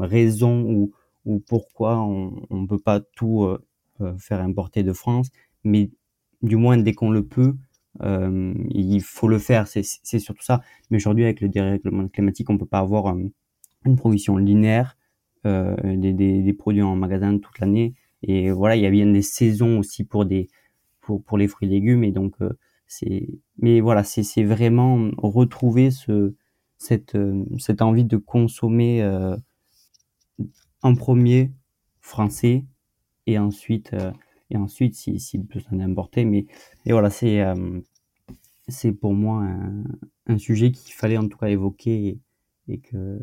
raisons 0.00 0.62
ou, 0.62 0.92
ou 1.26 1.38
pourquoi 1.38 1.98
on 2.00 2.46
ne 2.50 2.66
peut 2.66 2.80
pas 2.80 3.00
tout 3.00 3.46
faire 4.18 4.40
importer 4.40 4.82
de 4.82 4.94
France. 4.94 5.28
Mais 5.64 5.90
du 6.42 6.56
moins 6.56 6.76
dès 6.76 6.92
qu'on 6.92 7.10
le 7.10 7.24
peut, 7.24 7.54
euh, 8.02 8.54
il 8.70 9.02
faut 9.02 9.28
le 9.28 9.38
faire, 9.38 9.66
c'est 9.66 9.82
surtout 10.18 10.42
ça. 10.42 10.62
Mais 10.90 10.96
aujourd'hui, 10.96 11.24
avec 11.24 11.40
le 11.40 11.48
dérèglement 11.48 12.08
climatique, 12.08 12.50
on 12.50 12.58
peut 12.58 12.66
pas 12.66 12.78
avoir 12.78 13.08
euh, 13.08 13.22
une 13.84 13.96
production 13.96 14.36
linéaire 14.36 14.96
des, 15.44 16.12
des, 16.12 16.52
produits 16.52 16.82
en 16.82 16.94
magasin 16.94 17.36
toute 17.38 17.58
l'année. 17.58 17.94
Et 18.22 18.52
voilà, 18.52 18.76
il 18.76 18.82
y 18.82 18.86
a 18.86 18.90
bien 18.90 19.06
des 19.06 19.22
saisons 19.22 19.80
aussi 19.80 20.04
pour 20.04 20.24
les 20.24 20.48
fruits 21.48 21.66
et 21.68 21.70
légumes. 21.70 22.04
Et 22.04 22.12
donc, 22.12 22.36
c'est 22.86 23.28
mais 23.58 23.80
voilà, 23.80 24.04
c'est 24.04 24.44
vraiment 24.44 25.10
retrouver 25.18 25.90
ce 25.90 26.34
cette 26.78 27.18
cette 27.58 27.82
envie 27.82 28.04
de 28.04 28.16
consommer 28.16 29.02
en 30.82 30.94
premier 30.94 31.50
français 32.00 32.64
et 33.26 33.36
ensuite 33.36 33.96
et 34.52 34.56
ensuite 34.56 34.94
si, 34.94 35.18
si 35.18 35.38
besoin 35.38 35.78
d'importer 35.78 36.24
mais 36.24 36.46
et 36.86 36.92
voilà 36.92 37.10
c'est 37.10 37.42
c'est 38.68 38.92
pour 38.92 39.14
moi 39.14 39.44
un, 40.26 40.38
sujet 40.38 40.70
qu'il 40.70 40.94
fallait 40.94 41.18
en 41.18 41.28
tout 41.28 41.38
cas 41.38 41.48
évoquer 41.48 42.18
et, 42.68 42.78
que 42.78 43.18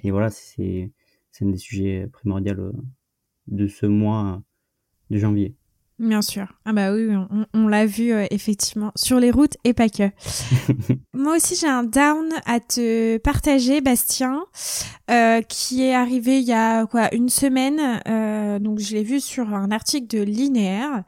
et 0.00 0.10
voilà 0.10 0.30
c'est 0.30 0.90
c'est 1.30 1.44
un 1.44 1.50
des 1.50 1.58
sujets 1.58 2.08
primordiaux 2.12 2.72
de 3.46 3.66
ce 3.66 3.86
mois 3.86 4.42
de 5.10 5.18
janvier. 5.18 5.54
Bien 6.00 6.22
sûr. 6.22 6.48
Ah 6.64 6.72
bah 6.72 6.92
oui, 6.92 7.08
on, 7.54 7.68
l'a 7.68 7.86
vu 7.86 8.12
euh, 8.12 8.26
effectivement 8.32 8.90
sur 8.96 9.20
les 9.20 9.30
routes 9.30 9.56
et 9.62 9.74
pas 9.74 9.88
que. 9.88 10.10
Moi 11.14 11.36
aussi, 11.36 11.54
j'ai 11.54 11.68
un 11.68 11.84
down 11.84 12.28
à 12.46 12.58
te 12.58 13.16
partager, 13.18 13.80
Bastien, 13.80 14.44
euh, 15.08 15.40
qui 15.42 15.84
est 15.84 15.94
arrivé 15.94 16.40
il 16.40 16.46
y 16.46 16.52
a 16.52 16.84
quoi 16.86 17.14
une 17.14 17.28
semaine. 17.28 18.00
Euh, 18.08 18.58
donc 18.58 18.80
je 18.80 18.94
l'ai 18.94 19.04
vu 19.04 19.20
sur 19.20 19.54
un 19.54 19.70
article 19.70 20.08
de 20.16 20.20
Linéaire. 20.24 21.04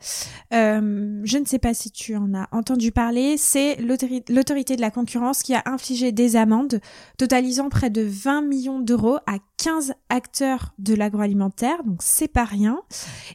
je 0.52 1.38
ne 1.38 1.44
sais 1.44 1.58
pas 1.58 1.74
si 1.74 1.90
tu 1.90 2.14
en 2.14 2.32
as 2.34 2.46
entendu 2.52 2.92
parler. 2.92 3.36
C'est 3.38 3.78
l'autorité 3.80 4.76
de 4.76 4.80
la 4.80 4.92
concurrence 4.92 5.42
qui 5.42 5.52
a 5.52 5.64
infligé 5.66 6.12
des 6.12 6.36
amendes 6.36 6.80
totalisant 7.18 7.70
près 7.70 7.90
de 7.90 8.02
20 8.02 8.42
millions 8.42 8.78
d'euros 8.78 9.18
à 9.26 9.38
15 9.58 9.94
acteurs 10.08 10.74
de 10.78 10.94
l'agroalimentaire, 10.94 11.82
donc 11.84 11.98
c'est 12.00 12.28
pas 12.28 12.44
rien, 12.44 12.80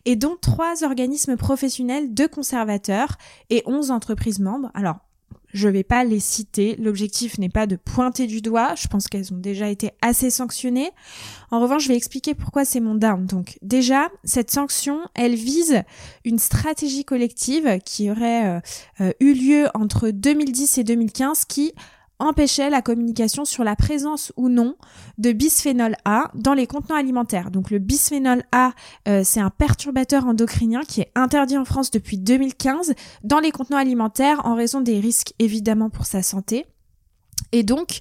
et 0.05 0.15
dont 0.15 0.37
trois 0.39 0.83
organismes 0.83 1.37
professionnels 1.37 2.13
de 2.13 2.27
conservateurs 2.27 3.17
et 3.49 3.63
11 3.65 3.91
entreprises 3.91 4.39
membres. 4.39 4.71
Alors, 4.73 4.99
je 5.53 5.67
vais 5.67 5.83
pas 5.83 6.03
les 6.03 6.19
citer, 6.19 6.75
l'objectif 6.77 7.37
n'est 7.37 7.49
pas 7.49 7.67
de 7.67 7.75
pointer 7.75 8.27
du 8.27 8.41
doigt, 8.41 8.75
je 8.75 8.87
pense 8.87 9.07
qu'elles 9.07 9.33
ont 9.33 9.37
déjà 9.37 9.69
été 9.69 9.91
assez 10.01 10.29
sanctionnées. 10.29 10.91
En 11.49 11.59
revanche, 11.59 11.83
je 11.83 11.89
vais 11.89 11.97
expliquer 11.97 12.35
pourquoi 12.35 12.65
c'est 12.65 12.79
mon 12.79 12.95
down. 12.95 13.25
Donc 13.25 13.57
déjà, 13.61 14.09
cette 14.23 14.51
sanction, 14.51 15.01
elle 15.13 15.35
vise 15.35 15.83
une 16.23 16.39
stratégie 16.39 17.03
collective 17.03 17.79
qui 17.83 18.09
aurait 18.09 18.47
euh, 18.47 18.59
euh, 19.01 19.11
eu 19.19 19.33
lieu 19.33 19.67
entre 19.73 20.09
2010 20.09 20.77
et 20.77 20.83
2015 20.83 21.45
qui 21.45 21.73
empêchait 22.21 22.69
la 22.69 22.81
communication 22.81 23.45
sur 23.45 23.63
la 23.63 23.75
présence 23.75 24.31
ou 24.37 24.47
non 24.47 24.75
de 25.17 25.31
bisphénol 25.31 25.95
A 26.05 26.31
dans 26.35 26.53
les 26.53 26.67
contenants 26.67 26.95
alimentaires. 26.95 27.51
Donc 27.51 27.71
le 27.71 27.79
bisphénol 27.79 28.43
A, 28.51 28.71
euh, 29.07 29.21
c'est 29.25 29.39
un 29.39 29.49
perturbateur 29.49 30.25
endocrinien 30.25 30.81
qui 30.81 31.01
est 31.01 31.11
interdit 31.15 31.57
en 31.57 31.65
France 31.65 31.91
depuis 31.91 32.17
2015 32.17 32.93
dans 33.23 33.39
les 33.39 33.51
contenants 33.51 33.77
alimentaires 33.77 34.45
en 34.45 34.55
raison 34.55 34.81
des 34.81 34.99
risques 34.99 35.33
évidemment 35.39 35.89
pour 35.89 36.05
sa 36.05 36.21
santé. 36.21 36.65
Et 37.51 37.63
donc 37.63 37.99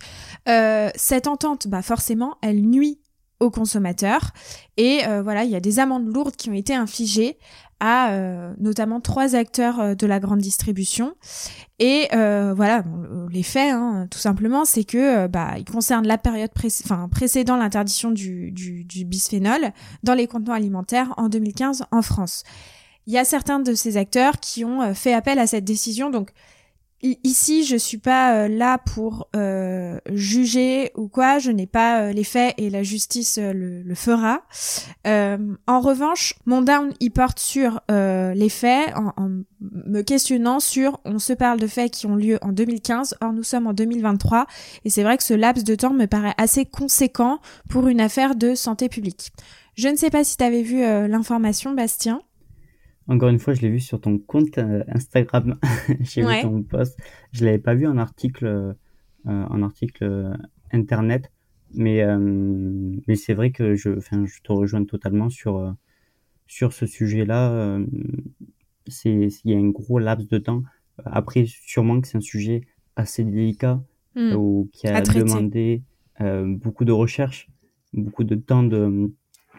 euh, 0.49 0.91
cette 0.95 1.27
entente, 1.27 1.67
bah 1.67 1.83
forcément, 1.83 2.37
elle 2.43 2.63
nuit 2.63 3.01
aux 3.41 3.51
consommateurs. 3.51 4.31
Et 4.77 5.01
euh, 5.07 5.23
voilà, 5.23 5.45
il 5.45 5.51
y 5.51 5.57
a 5.57 5.61
des 5.61 5.79
amendes 5.79 6.07
lourdes 6.07 6.37
qui 6.37 6.51
ont 6.51 6.55
été 6.55 6.75
infligées 6.75 7.39
à 7.81 8.13
euh, 8.13 8.53
notamment 8.59 9.01
trois 9.01 9.35
acteurs 9.35 9.81
euh, 9.81 9.95
de 9.95 10.07
la 10.07 10.21
grande 10.21 10.41
distribution. 10.41 11.15
Et 11.79 12.09
euh, 12.13 12.53
voilà, 12.55 12.85
les 13.31 13.43
faits, 13.43 13.73
hein, 13.73 14.07
tout 14.11 14.19
simplement, 14.19 14.67
c'est 14.67 14.85
que 14.85 15.27
bah, 15.27 15.55
ils 15.57 15.65
concernent 15.65 16.07
la 16.07 16.19
période 16.19 16.51
enfin, 16.85 17.09
précédant 17.09 17.57
l'interdiction 17.57 18.11
du, 18.11 18.53
du, 18.53 18.85
du 18.85 19.05
bisphénol 19.07 19.73
dans 20.03 20.15
les 20.15 20.27
contenants 20.27 20.53
alimentaires 20.53 21.15
en 21.17 21.29
2015 21.31 21.85
en 21.91 22.03
France. 22.03 22.45
Il 23.07 23.15
y 23.15 23.19
a 23.19 23.25
certains 23.25 23.61
de 23.61 23.73
ces 23.73 23.97
acteurs 23.97 24.41
qui 24.41 24.65
ont 24.65 24.95
fait 24.95 25.15
appel 25.15 25.39
à 25.39 25.47
cette 25.47 25.65
décision, 25.65 26.11
donc 26.11 26.31
Ici, 27.03 27.65
je 27.65 27.77
suis 27.77 27.97
pas 27.97 28.35
euh, 28.35 28.49
là 28.49 28.77
pour 28.77 29.29
euh, 29.35 29.99
juger 30.13 30.91
ou 30.97 31.09
quoi. 31.09 31.39
Je 31.39 31.51
n'ai 31.51 31.67
pas 31.67 32.03
euh, 32.03 32.13
les 32.13 32.25
faits 32.25 32.55
et 32.59 32.69
la 32.69 32.83
justice 32.83 33.39
le, 33.39 33.83
le, 33.83 33.95
fera. 33.95 34.43
en 35.07 35.81
revanche, 35.81 36.35
mon 36.45 36.61
down 36.61 36.93
il 37.01 37.11
porte 37.11 37.39
sur 37.39 37.81
les 37.89 38.49
faits, 38.51 38.95
en, 38.95 39.31
me 39.61 40.03
questionnant 40.03 40.61
sur. 40.61 41.01
On 41.07 41.19
se 41.19 41.33
parle 41.33 41.59
de 41.59 41.67
faits 41.67 41.91
qui 41.93 42.07
ont 42.07 42.17
lieu 42.17 42.39
en 42.43 42.53
2015. 42.53 43.17
Or, 43.23 43.33
nous 43.33 43.45
sommes 43.45 43.67
en 43.67 43.73
2023, 43.73 44.47
et 44.85 44.91
c'est 44.91 45.03
vrai 45.03 45.17
que 45.17 45.25
ce 45.25 45.35
laps 45.35 45.65
de 45.65 45.75
temps 45.75 45.95
me 45.95 46.07
paraît 46.07 46.35
assez 46.37 46.67
conséquent 46.67 47.41
pour 47.71 47.89
une 47.89 48.01
affaire 48.01 48.35
de 48.35 48.55
santé 48.55 48.91
publique. 48.91 49.33
Je 49.75 49.89
ne 49.89 49.97
sais 49.97 50.11
pas 50.11 50.25
si 50.25 50.37
tu 50.37 50.63
vu 50.63 50.81
l'information, 50.81 51.73
Bastien. 51.73 52.21
Encore 53.11 53.29
une 53.29 53.41
fois, 53.41 53.55
je 53.55 53.63
l'ai 53.63 53.71
vu 53.71 53.81
sur 53.81 54.01
ton 54.01 54.19
compte 54.19 54.57
euh, 54.59 54.85
Instagram. 54.87 55.59
J'ai 56.01 56.23
vu 56.23 56.43
ton 56.43 56.63
post. 56.63 56.97
Je 57.33 57.45
l'avais 57.45 57.59
pas 57.59 57.75
vu 57.75 57.89
en 57.89 57.99
article, 57.99 58.47
euh, 58.47 58.73
en 59.25 59.63
article 59.63 60.05
euh, 60.05 60.33
internet, 60.71 61.33
mais 61.75 62.05
mais 63.07 63.17
c'est 63.17 63.35
vrai 63.35 63.51
que 63.51 63.75
je, 63.75 63.91
enfin, 63.99 64.27
je 64.27 64.41
te 64.43 64.53
rejoins 64.53 64.85
totalement 64.85 65.29
sur 65.29 65.75
sur 66.47 66.73
ce 66.73 66.87
sujet-là. 66.87 67.81
c'est 68.87 69.29
il 69.45 69.51
y 69.51 69.55
a 69.55 69.59
un 69.59 69.71
gros 69.71 69.99
laps 69.99 70.29
de 70.29 70.39
temps. 70.39 70.63
Après, 71.05 71.47
sûrement 71.47 72.01
que 72.01 72.07
c'est 72.07 72.19
un 72.19 72.21
sujet 72.21 72.63
assez 72.95 73.25
délicat 73.25 73.83
hmm. 74.15 74.35
ou 74.37 74.71
qui 74.73 74.87
a 74.87 75.01
demandé 75.01 75.83
beaucoup 76.21 76.85
de 76.85 76.93
recherche, 76.93 77.49
beaucoup 77.93 78.25
de 78.25 78.37
temps 78.37 78.63
de 78.63 79.13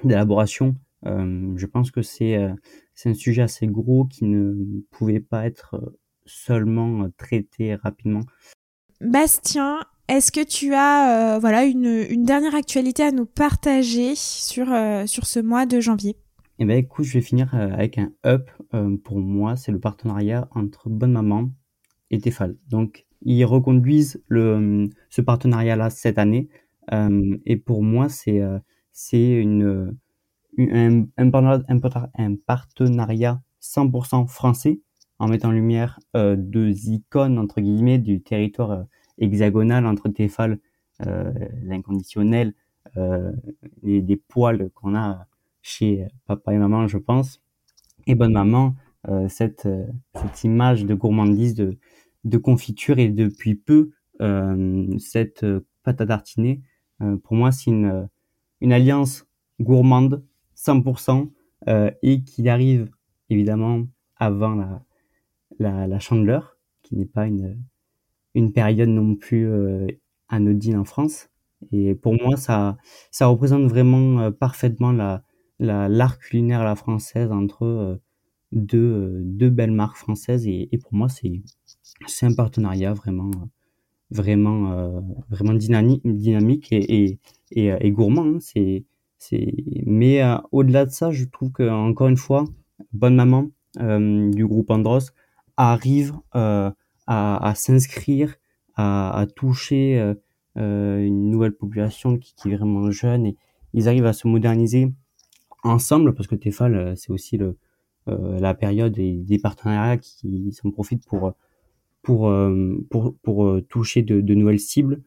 d'élaboration. 0.06 0.76
je 1.04 1.66
pense 1.66 1.92
que 1.92 2.02
c'est 2.02 2.38
c'est 3.02 3.10
un 3.10 3.14
sujet 3.16 3.42
assez 3.42 3.66
gros 3.66 4.06
qui 4.06 4.26
ne 4.26 4.82
pouvait 4.92 5.20
pas 5.20 5.48
être 5.48 5.74
euh, 5.74 6.00
seulement 6.28 7.04
euh, 7.04 7.08
traité 7.18 7.74
rapidement. 7.74 8.22
Bastien, 9.00 9.80
est-ce 10.08 10.32
que 10.32 10.46
tu 10.46 10.76
as 10.76 11.36
euh, 11.36 11.40
voilà 11.40 11.64
une, 11.64 12.06
une, 12.08 12.26
dernière 12.26 12.54
actualité 12.54 13.02
à 13.02 13.12
nous 13.12 13.26
partager 13.26 14.14
sur, 14.16 14.68
sur 15.08 15.26
ce 15.26 15.40
mois 15.40 15.66
de 15.66 15.80
janvier? 15.80 16.16
Eh 16.60 16.66
ben 16.66 16.78
écoute, 16.78 17.06
je 17.06 17.14
vais 17.14 17.22
finir 17.22 17.56
avec 17.56 17.98
un 17.98 18.12
up. 18.24 18.52
pour 19.04 19.18
moi, 19.18 19.56
c'est 19.56 19.72
le 19.72 19.80
partenariat 19.80 20.48
entre 20.52 20.90
Bonne 20.90 21.14
Maman 21.14 21.50
et 22.12 22.20
Tefal. 22.20 22.56
Donc, 22.70 23.08
ils 23.24 23.44
reconduisent 23.46 24.22
le, 24.28 24.90
ce 25.10 25.22
partenariat-là 25.22 25.90
cette 25.90 26.20
année. 26.20 26.50
et 26.92 27.58
pour 27.58 27.82
moi, 27.82 28.10
c'est 28.10 28.42
c'est 28.92 29.32
une 29.32 29.98
un, 30.58 31.06
un, 31.18 32.36
partenariat 32.46 33.42
100% 33.62 34.28
français 34.28 34.82
en 35.20 35.28
mettant 35.28 35.50
en 35.50 35.52
lumière 35.52 36.00
euh, 36.16 36.36
deux 36.36 36.90
icônes 36.90 37.38
entre 37.38 37.62
guillemets 37.62 38.00
du 38.00 38.22
territoire 38.22 38.72
euh, 38.72 38.84
hexagonal 39.20 39.86
entre 39.86 40.10
Tefal, 40.10 40.60
euh, 41.06 41.32
l'inconditionnel, 41.64 42.54
euh, 42.98 43.32
et 43.84 44.02
des 44.02 44.18
poils 44.18 44.70
qu'on 44.74 44.96
a 44.96 45.28
chez 45.62 46.08
papa 46.26 46.54
et 46.54 46.58
maman, 46.58 46.88
je 46.88 46.98
pense, 46.98 47.42
et 48.08 48.16
bonne 48.16 48.34
maman, 48.34 48.76
cette, 49.30 49.68
cette 50.16 50.44
image 50.44 50.86
de 50.86 50.94
gourmandise, 50.94 51.56
de, 51.56 51.78
de 52.24 52.38
confiture 52.38 53.00
et 53.00 53.10
depuis 53.10 53.56
peu 53.56 53.92
cette 55.00 55.46
pâte 55.84 56.02
à 56.02 56.06
tartiner. 56.08 56.62
pour 57.24 57.36
moi, 57.36 57.52
c'est 57.52 57.70
une, 57.70 58.08
une 58.60 58.74
alliance 58.74 59.28
gourmande 59.60 60.24
100% 60.63 61.32
euh, 61.67 61.91
et 62.02 62.24
qu'il 62.24 62.50
arrive 62.50 62.89
évidemment 63.30 63.88
avant 64.17 64.56
la, 64.56 64.84
la, 65.60 65.88
la 65.88 66.00
chandeleur, 66.00 66.58
qui 66.84 66.95
n'est 66.95 67.06
pas 67.06 67.28
une, 67.28 67.58
une 68.36 68.54
période 68.54 68.89
non 68.89 69.15
plus 69.15 69.47
euh, 69.47 69.88
anodine 70.30 70.78
en 70.78 70.86
France. 70.86 71.30
Et 71.71 71.95
pour 71.95 72.13
moi, 72.13 72.38
ça, 72.38 72.78
ça 73.12 73.28
représente 73.28 73.63
vraiment 73.63 74.19
euh, 74.19 74.32
parfaitement 74.32 74.91
la, 74.91 75.24
la, 75.60 75.88
l'art 75.89 76.19
culinaire 76.19 76.62
à 76.62 76.65
la 76.65 76.76
française 76.76 77.32
entre 77.32 78.00
deux, 78.52 79.21
deux 79.24 79.50
belles 79.50 79.71
marques 79.71 79.97
françaises. 79.97 80.47
Et, 80.47 80.69
pour 80.82 80.93
moi, 80.93 81.08
c'est, 81.10 81.41
c'est 82.08 82.26
un 82.26 82.34
partenariat 82.34 82.93
vraiment, 82.93 83.32
vraiment, 84.10 85.02
vraiment 85.30 85.54
dynamique, 85.54 86.71
et, 86.71 87.19
et, 87.52 87.91
gourmand. 87.91 88.26
Hein. 88.26 88.38
C'est 88.39 88.86
mais 89.86 90.24
euh, 90.24 90.38
au-delà 90.52 90.86
de 90.86 90.92
ça, 90.92 91.12
je 91.12 91.26
trouve 91.26 91.52
que 91.52 91.68
encore 91.70 92.08
une 92.08 92.18
fois, 92.18 92.46
bonne 92.94 93.16
maman 93.16 93.50
euh, 93.80 94.32
du 94.32 94.46
groupe 94.46 94.72
Andros 94.72 95.12
arrive 95.58 96.14
euh, 96.36 96.72
à, 97.08 97.48
à 97.48 97.56
s'inscrire, 97.56 98.36
à, 98.76 99.18
à, 99.18 99.26
toucher 99.28 100.14
une 100.56 101.30
nouvelle 101.30 101.56
population 101.56 102.18
qui, 102.18 102.34
qui, 102.36 102.52
est 102.52 102.56
vraiment 102.56 102.90
jeune 102.92 103.26
et 103.26 103.38
ils 103.74 103.88
arrivent 103.88 104.06
à 104.06 104.14
se 104.14 104.28
moderniser 104.28 104.92
ensemble 105.64 106.14
parce 106.14 106.28
que 106.28 106.36
Tefal 106.36 106.98
c'est 106.98 107.12
aussi 107.12 107.38
le 107.38 107.58
la 108.08 108.54
période 108.54 108.98
et 108.98 109.14
des 109.14 109.40
partenariats 109.40 109.98
qui 109.98 110.52
s'en 110.52 110.72
profitent 110.72 111.06
pour 111.06 111.34
pour 112.02 112.34
pour, 112.90 113.16
pour 113.22 113.62
toucher 113.70 114.02
de, 114.02 114.20
de, 114.20 114.34
nouvelles 114.34 114.60
cibles 114.60 115.02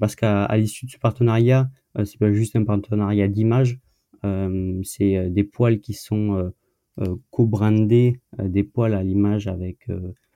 parce 0.00 0.16
qu'à 0.16 0.48
l'issue 0.56 0.86
de 0.86 0.90
ce 0.90 0.98
partenariat, 0.98 1.70
c'est 2.04 2.18
pas 2.18 2.32
juste 2.32 2.56
un 2.56 2.64
partenariat 2.64 3.28
d'image, 3.28 3.78
c'est 4.82 5.30
des 5.30 5.44
poils 5.44 5.80
qui 5.80 5.94
sont 5.94 6.52
co-brandés, 7.30 8.20
des 8.42 8.64
poils 8.64 8.94
à 8.94 9.02
l'image 9.02 9.46
avec 9.46 9.88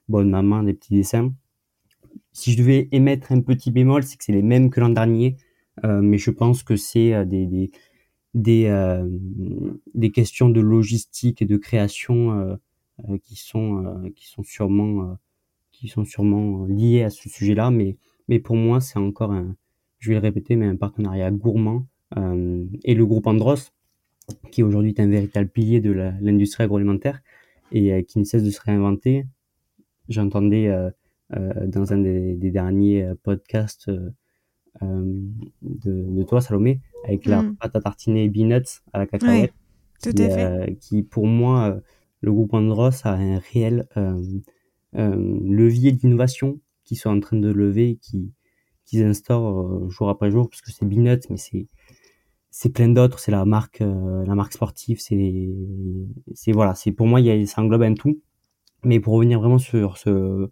bonne 0.09 0.31
maman, 0.31 0.63
des 0.63 0.75
petits 0.75 0.95
dessins. 0.95 1.33
Si 2.33 2.53
je 2.53 2.59
devais 2.59 2.89
émettre 2.93 3.33
un 3.33 3.41
petit 3.41 3.71
bémol, 3.71 4.03
c'est 4.03 4.17
que 4.17 4.25
c'est 4.25 4.33
les 4.33 4.43
mêmes 4.43 4.71
que 4.71 4.81
l'an 4.81 4.91
dernier, 4.91 5.37
mais 5.85 6.19
je 6.19 6.31
pense 6.31 6.63
que 6.63 6.77
c'est 6.77 7.25
des, 7.27 7.47
des 7.47 7.71
des, 8.35 8.67
euh, 8.67 9.09
des 9.95 10.11
questions 10.11 10.49
de 10.49 10.61
logistique 10.61 11.43
et 11.43 11.47
de 11.47 11.57
création 11.57 12.33
euh, 12.33 12.57
euh, 13.09 13.19
qui 13.19 13.37
sont 13.37 14.11
qui 14.15 14.27
sont 14.27 14.43
sûrement 14.43 15.17
qui 15.73 15.89
sont 15.89 16.05
sûrement 16.05 16.67
liées 16.67 17.03
à 17.03 17.11
ce 17.11 17.29
sujet-là, 17.29 17.71
mais 17.71 17.97
mais 18.31 18.39
pour 18.39 18.57
moi 18.57 18.81
c'est 18.81 18.99
encore 18.99 19.33
un, 19.33 19.55
je 19.99 20.09
vais 20.09 20.15
le 20.15 20.23
répéter, 20.23 20.57
mais 20.57 20.67
un 20.67 20.77
partenariat 20.77 21.31
gourmand 21.31 21.85
et 22.85 22.95
le 22.95 23.07
groupe 23.07 23.27
Andros 23.27 23.73
qui 24.51 24.63
aujourd'hui 24.63 24.91
est 24.91 25.01
un 25.01 25.09
véritable 25.09 25.49
pilier 25.49 25.81
de 25.81 25.93
l'industrie 25.93 26.65
agroalimentaire 26.65 27.21
et 27.71 28.03
qui 28.05 28.19
ne 28.19 28.25
cesse 28.25 28.43
de 28.43 28.51
se 28.51 28.61
réinventer. 28.61 29.27
J'entendais 30.09 30.75
dans 31.31 31.93
un 31.93 31.99
des, 31.99 32.35
des 32.35 32.51
derniers 32.51 33.13
podcasts 33.23 33.91
de, 34.83 35.53
de, 35.63 36.23
toi, 36.23 36.41
Salomé, 36.41 36.81
avec 37.05 37.27
la 37.27 37.43
mm. 37.43 37.57
pâte 37.57 37.77
à 37.77 37.81
tartiner 37.81 38.29
Beanuts 38.29 38.81
à 38.93 38.99
la 38.99 39.07
cacahuète. 39.07 39.53
tout 40.03 40.13
qui, 40.13 40.23
à 40.23 40.31
fait. 40.31 40.45
Euh, 40.45 40.75
qui, 40.81 41.03
pour 41.03 41.27
moi, 41.27 41.71
euh, 41.71 41.81
le 42.21 42.33
groupe 42.33 42.55
Andros 42.55 43.05
a 43.05 43.15
un 43.15 43.39
réel 43.53 43.87
euh, 43.97 44.21
levier 44.95 45.93
d'innovation 45.93 46.59
qui 46.91 46.97
sont 46.97 47.11
en 47.11 47.21
train 47.21 47.37
de 47.37 47.49
lever, 47.49 47.99
qui 48.03 48.33
qu'ils 48.85 49.05
instaurent 49.05 49.89
jour 49.89 50.09
après 50.09 50.33
jour, 50.33 50.51
parce 50.51 50.61
que 50.61 50.73
c'est 50.73 50.85
Beanuts, 50.85 51.21
mais 51.31 51.37
c'est 51.37 51.69
c'est 52.51 52.71
plein 52.71 52.89
d'autres, 52.89 53.21
c'est 53.21 53.31
la 53.31 53.45
marque 53.45 53.79
la 53.79 54.35
marque 54.35 54.53
sportive, 54.53 54.99
c'est 55.01 55.55
c'est 56.35 56.51
voilà, 56.51 56.75
c'est 56.75 56.91
pour 56.91 57.07
moi 57.07 57.21
il 57.21 57.27
y 57.27 57.31
a, 57.31 57.47
ça 57.47 57.63
englobe 57.63 57.83
un 57.83 57.95
tout. 57.95 58.21
Mais 58.83 58.99
pour 58.99 59.15
revenir 59.15 59.39
vraiment 59.39 59.59
sur 59.59 59.99
ce 59.99 60.51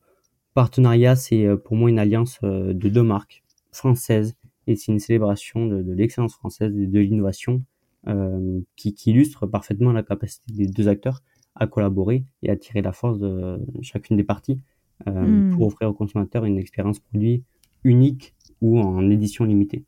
partenariat, 0.55 1.17
c'est 1.17 1.45
pour 1.65 1.75
moi 1.75 1.91
une 1.91 1.99
alliance 1.99 2.39
de 2.43 2.89
deux 2.89 3.03
marques 3.03 3.43
françaises 3.73 4.37
et 4.69 4.77
c'est 4.77 4.93
une 4.93 5.01
célébration 5.01 5.67
de, 5.67 5.93
l'excellence 5.93 6.35
française 6.35 6.73
et 6.79 6.87
de 6.87 7.01
l'innovation 7.01 7.65
euh, 8.07 8.61
qui, 8.77 8.95
illustre 9.07 9.49
parfaitement 9.49 9.91
la 9.91 10.05
capacité 10.05 10.53
des 10.53 10.69
deux 10.69 10.87
acteurs 10.87 11.23
à 11.57 11.67
collaborer 11.67 12.25
et 12.45 12.51
à 12.51 12.57
tirer 12.57 12.83
la 12.83 12.93
force 12.93 13.19
de 13.19 13.59
chacune 13.83 14.17
des 14.17 14.23
parties 14.23 14.61
euh, 15.07 15.13
hmm. 15.13 15.51
pour 15.53 15.67
offrir 15.67 15.89
aux 15.89 15.95
consommateurs 15.95 16.45
une 16.45 16.59
expérience 16.59 16.99
produit 16.99 17.45
unique 17.85 18.35
ou 18.61 18.81
en 18.81 19.09
édition 19.11 19.45
limitée. 19.45 19.85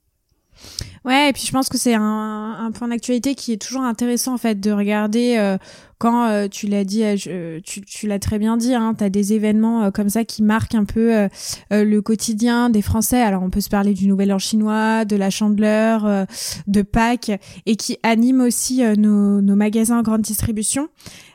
Ouais, 1.05 1.31
et 1.31 1.33
puis 1.33 1.45
je 1.47 1.53
pense 1.53 1.71
que 1.71 1.79
c'est 1.79 1.95
un, 1.95 2.57
un, 2.61 2.71
point 2.73 2.89
d'actualité 2.89 3.35
qui 3.35 3.53
est 3.53 3.57
toujours 3.57 3.83
intéressant 3.83 4.35
en 4.35 4.39
fait 4.39 4.61
de 4.61 4.71
regarder 4.71 5.37
euh, 5.39 5.57
quand 5.97 6.27
euh, 6.27 6.47
tu 6.47 6.67
l'as 6.67 6.85
dit, 6.85 7.03
euh, 7.05 7.59
tu, 7.65 7.81
tu 7.81 8.07
l'as 8.07 8.19
très 8.19 8.39
bien 8.39 8.59
dit, 8.59 8.75
hein, 8.75 8.95
tu 8.97 9.03
as 9.03 9.09
des 9.09 9.33
événements 9.33 9.91
comme 9.93 10.11
ça 10.11 10.25
qui 10.27 10.43
marquent 10.43 10.75
un 10.75 10.85
peu 10.85 11.29
le 11.71 12.01
quotidien 12.01 12.69
des 12.69 12.83
Français. 12.83 13.23
Alors 13.23 13.43
on 13.43 13.49
peut 13.49 13.63
se 13.63 13.71
parler 13.71 13.95
du 13.95 14.09
Nouvel 14.09 14.31
An 14.33 14.39
chinois, 14.39 15.07
de 15.07 15.17
la 15.17 15.31
Chandeleur, 15.31 16.27
de 16.67 16.83
Pâques, 16.83 17.33
et 17.65 17.77
qui 17.77 17.99
animent 18.03 18.43
aussi 18.43 18.83
nos, 18.99 19.41
nos 19.41 19.57
magasins 19.57 19.99
en 19.99 20.03
grande 20.03 20.23
distribution. 20.23 20.89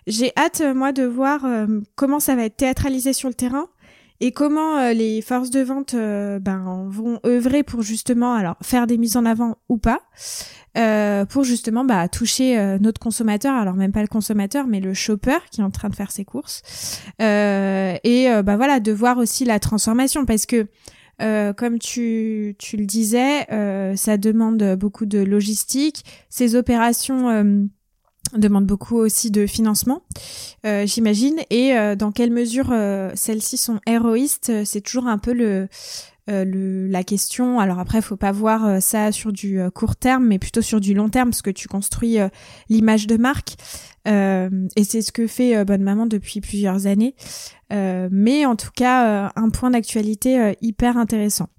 J'ai 0.06 0.32
hâte 0.38 0.62
moi 0.76 0.92
de 0.92 1.04
voir 1.04 1.44
comment 1.96 2.20
ça 2.20 2.36
va 2.36 2.46
être 2.46 2.58
théâtralisé 2.58 3.14
sur 3.14 3.30
le 3.30 3.36
terrain 3.36 3.68
et 4.22 4.32
comment 4.32 4.78
euh, 4.78 4.94
les 4.94 5.22
forces 5.22 5.50
de 5.50 5.62
vente 5.62 5.94
euh, 5.94 6.40
ben, 6.40 6.88
vont 6.90 7.20
œuvrer 7.26 7.64
pour 7.64 7.82
justement 7.82 8.34
alors 8.34 8.56
faire 8.62 8.88
des 8.88 8.98
mises 8.98 9.18
en 9.18 9.26
avant 9.26 9.58
ou 9.68 9.78
pas 9.78 10.02
euh, 10.78 11.26
pour 11.26 11.44
justement 11.44 11.84
bah, 11.84 12.08
toucher 12.08 12.58
euh, 12.58 12.78
notre 12.80 13.00
consommateur 13.00 13.54
alors 13.56 13.76
même 13.76 13.92
pas 13.92 14.02
le 14.02 14.08
consommateur 14.08 14.68
mais 14.68 14.80
le 14.80 14.94
shopper 14.94 15.40
qui 15.52 15.62
est 15.62 15.64
en 15.64 15.72
train 15.72 15.90
de 15.90 15.96
faire 15.96 16.12
ses 16.12 16.26
courses 16.26 17.02
et 17.20 18.28
bah 18.44 18.56
voilà 18.56 18.80
de 18.80 18.92
voir 18.92 19.18
aussi 19.18 19.46
la 19.46 19.60
transformation 19.60 20.26
parce 20.26 20.46
que 20.46 20.68
comme 21.54 21.80
tu, 21.80 22.56
tu 22.60 22.78
le 22.78 22.86
disais, 22.86 23.46
ça 23.96 24.18
demande 24.18 24.76
beaucoup 24.76 25.06
de 25.06 25.20
logistique. 25.20 26.04
Ces 26.30 26.56
opérations 26.56 27.70
demande 28.34 28.66
beaucoup 28.66 28.98
aussi 28.98 29.32
de 29.32 29.46
financement, 29.48 30.02
euh, 30.66 30.86
j'imagine. 30.86 31.40
Et 31.50 31.78
euh, 31.78 31.96
dans 31.96 32.12
quelle 32.12 32.32
mesure 32.32 32.70
euh, 32.72 33.12
celles-ci 33.16 33.58
sont 33.58 33.80
héroïstes, 33.86 34.66
c'est 34.66 34.82
toujours 34.82 35.08
un 35.08 35.18
peu 35.18 35.34
le, 35.34 35.68
le, 36.28 36.88
la 36.88 37.04
question. 37.04 37.60
Alors 37.60 37.80
après, 37.80 38.02
faut 38.02 38.16
pas 38.16 38.32
voir 38.32 38.82
ça 38.82 39.12
sur 39.12 39.32
du 39.32 39.60
court 39.74 39.96
terme, 39.96 40.26
mais 40.26 40.40
plutôt 40.40 40.62
sur 40.62 40.80
du 40.82 40.94
long 40.94 41.10
terme, 41.10 41.30
parce 41.30 41.42
que 41.42 41.52
tu 41.52 41.68
construis 41.68 42.18
l'image 42.70 43.08
de 43.08 43.18
marque. 43.18 43.56
et 44.06 44.84
c'est 44.84 45.02
ce 45.02 45.12
que 45.12 45.28
fait 45.28 45.64
Bonne 45.66 45.84
Maman 45.84 46.08
depuis 46.08 46.42
plusieurs 46.42 46.88
années. 46.88 47.16
mais 47.70 48.46
en 48.46 48.56
tout 48.56 48.72
cas, 48.76 49.32
un 49.36 49.50
point 49.50 49.70
d'actualité 49.70 50.56
hyper 50.62 50.98
intéressant. 50.98 51.50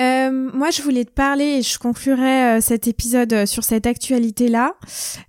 Euh, 0.00 0.30
moi, 0.30 0.70
je 0.70 0.82
voulais 0.82 1.04
te 1.04 1.10
parler 1.10 1.58
et 1.58 1.62
je 1.62 1.78
conclurai 1.78 2.56
euh, 2.56 2.60
cet 2.60 2.86
épisode 2.86 3.32
euh, 3.32 3.46
sur 3.46 3.64
cette 3.64 3.86
actualité-là. 3.86 4.74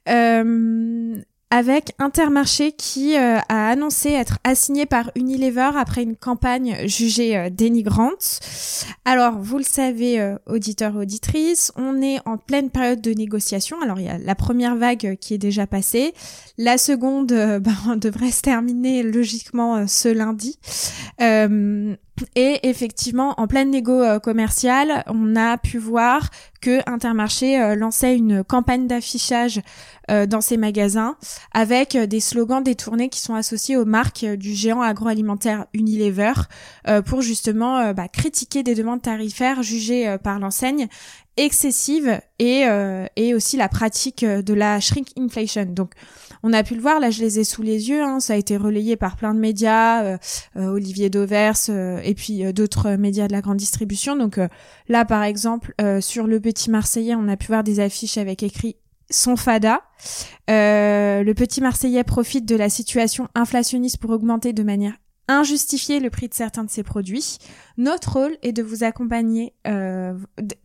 Euh, 0.09 1.15
avec 1.49 1.93
Intermarché 1.97 2.73
qui 2.73 3.15
euh, 3.15 3.37
a 3.47 3.69
annoncé 3.69 4.09
être 4.09 4.37
assigné 4.43 4.85
par 4.85 5.11
Unilever 5.15 5.71
après 5.75 6.03
une 6.03 6.17
campagne 6.17 6.75
jugée 6.87 7.37
euh, 7.37 7.49
dénigrante. 7.49 8.41
Alors, 9.05 9.39
vous 9.39 9.57
le 9.57 9.63
savez, 9.63 10.19
euh, 10.19 10.35
auditeurs 10.45 10.95
auditrices, 10.97 11.71
on 11.77 12.01
est 12.01 12.19
en 12.25 12.37
pleine 12.37 12.69
période 12.69 12.99
de 12.99 13.11
négociation. 13.11 13.77
Alors, 13.81 13.99
il 13.99 14.07
y 14.07 14.09
a 14.09 14.17
la 14.17 14.35
première 14.35 14.75
vague 14.75 15.17
qui 15.21 15.35
est 15.35 15.37
déjà 15.37 15.67
passée. 15.67 16.13
La 16.57 16.77
seconde 16.77 17.27
ben, 17.61 17.95
devrait 17.95 18.31
se 18.31 18.41
terminer 18.41 19.03
logiquement 19.03 19.87
ce 19.87 20.09
lundi. 20.09 20.59
Et 22.35 22.67
effectivement, 22.67 23.35
en 23.37 23.47
pleine 23.47 23.71
négo 23.71 24.03
commerciale, 24.21 25.03
on 25.07 25.35
a 25.35 25.57
pu 25.57 25.77
voir 25.77 26.29
que 26.61 26.79
Intermarché 26.89 27.75
lançait 27.75 28.15
une 28.15 28.43
campagne 28.43 28.87
d'affichage 28.87 29.61
euh, 30.09 30.25
dans 30.25 30.39
ces 30.39 30.55
magasins 30.55 31.17
avec 31.51 31.97
euh, 31.97 32.05
des 32.05 32.21
slogans 32.21 32.63
détournés 32.63 33.09
qui 33.09 33.19
sont 33.19 33.35
associés 33.35 33.75
aux 33.75 33.83
marques 33.83 34.23
euh, 34.23 34.37
du 34.37 34.53
géant 34.53 34.81
agroalimentaire 34.81 35.65
Unilever 35.73 36.31
pour 37.05 37.21
justement 37.21 37.93
bah, 37.93 38.07
critiquer 38.07 38.63
des 38.63 38.73
demandes 38.73 39.01
tarifaires 39.01 39.61
jugées 39.61 40.15
par 40.23 40.39
l'enseigne 40.39 40.87
excessives 41.37 42.19
et, 42.39 42.65
et 43.15 43.33
aussi 43.33 43.57
la 43.57 43.69
pratique 43.69 44.25
de 44.25 44.53
la 44.53 44.79
shrink 44.79 45.07
inflation. 45.17 45.65
Donc 45.65 45.93
on 46.43 46.53
a 46.53 46.63
pu 46.63 46.75
le 46.75 46.81
voir, 46.81 46.99
là 46.99 47.09
je 47.09 47.21
les 47.21 47.39
ai 47.39 47.43
sous 47.43 47.61
les 47.61 47.89
yeux, 47.89 48.01
hein, 48.01 48.19
ça 48.19 48.33
a 48.33 48.35
été 48.35 48.57
relayé 48.57 48.95
par 48.95 49.15
plein 49.15 49.33
de 49.33 49.39
médias, 49.39 50.17
Olivier 50.55 51.09
Dauvers 51.09 51.69
et 52.03 52.13
puis 52.15 52.51
d'autres 52.53 52.91
médias 52.91 53.27
de 53.27 53.33
la 53.33 53.41
grande 53.41 53.57
distribution. 53.57 54.15
Donc 54.15 54.39
là 54.87 55.05
par 55.05 55.23
exemple 55.23 55.73
sur 56.01 56.27
le 56.27 56.39
Petit 56.39 56.69
Marseillais, 56.69 57.15
on 57.15 57.27
a 57.27 57.37
pu 57.37 57.47
voir 57.47 57.63
des 57.63 57.79
affiches 57.79 58.17
avec 58.17 58.43
écrit 58.43 58.75
son 59.09 59.35
fada. 59.35 59.81
Euh, 60.49 61.23
le 61.23 61.33
petit 61.33 61.61
Marseillais 61.61 62.03
profite 62.03 62.45
de 62.45 62.55
la 62.55 62.69
situation 62.69 63.27
inflationniste 63.35 63.97
pour 63.97 64.11
augmenter 64.11 64.53
de 64.53 64.63
manière 64.63 64.93
injustifiée 65.27 65.99
le 65.99 66.09
prix 66.09 66.27
de 66.27 66.33
certains 66.33 66.63
de 66.63 66.69
ses 66.69 66.83
produits. 66.83 67.37
Notre 67.77 68.13
rôle 68.13 68.37
est 68.41 68.53
de 68.53 68.63
vous 68.63 68.83
accompagner, 68.83 69.53
euh, 69.67 70.17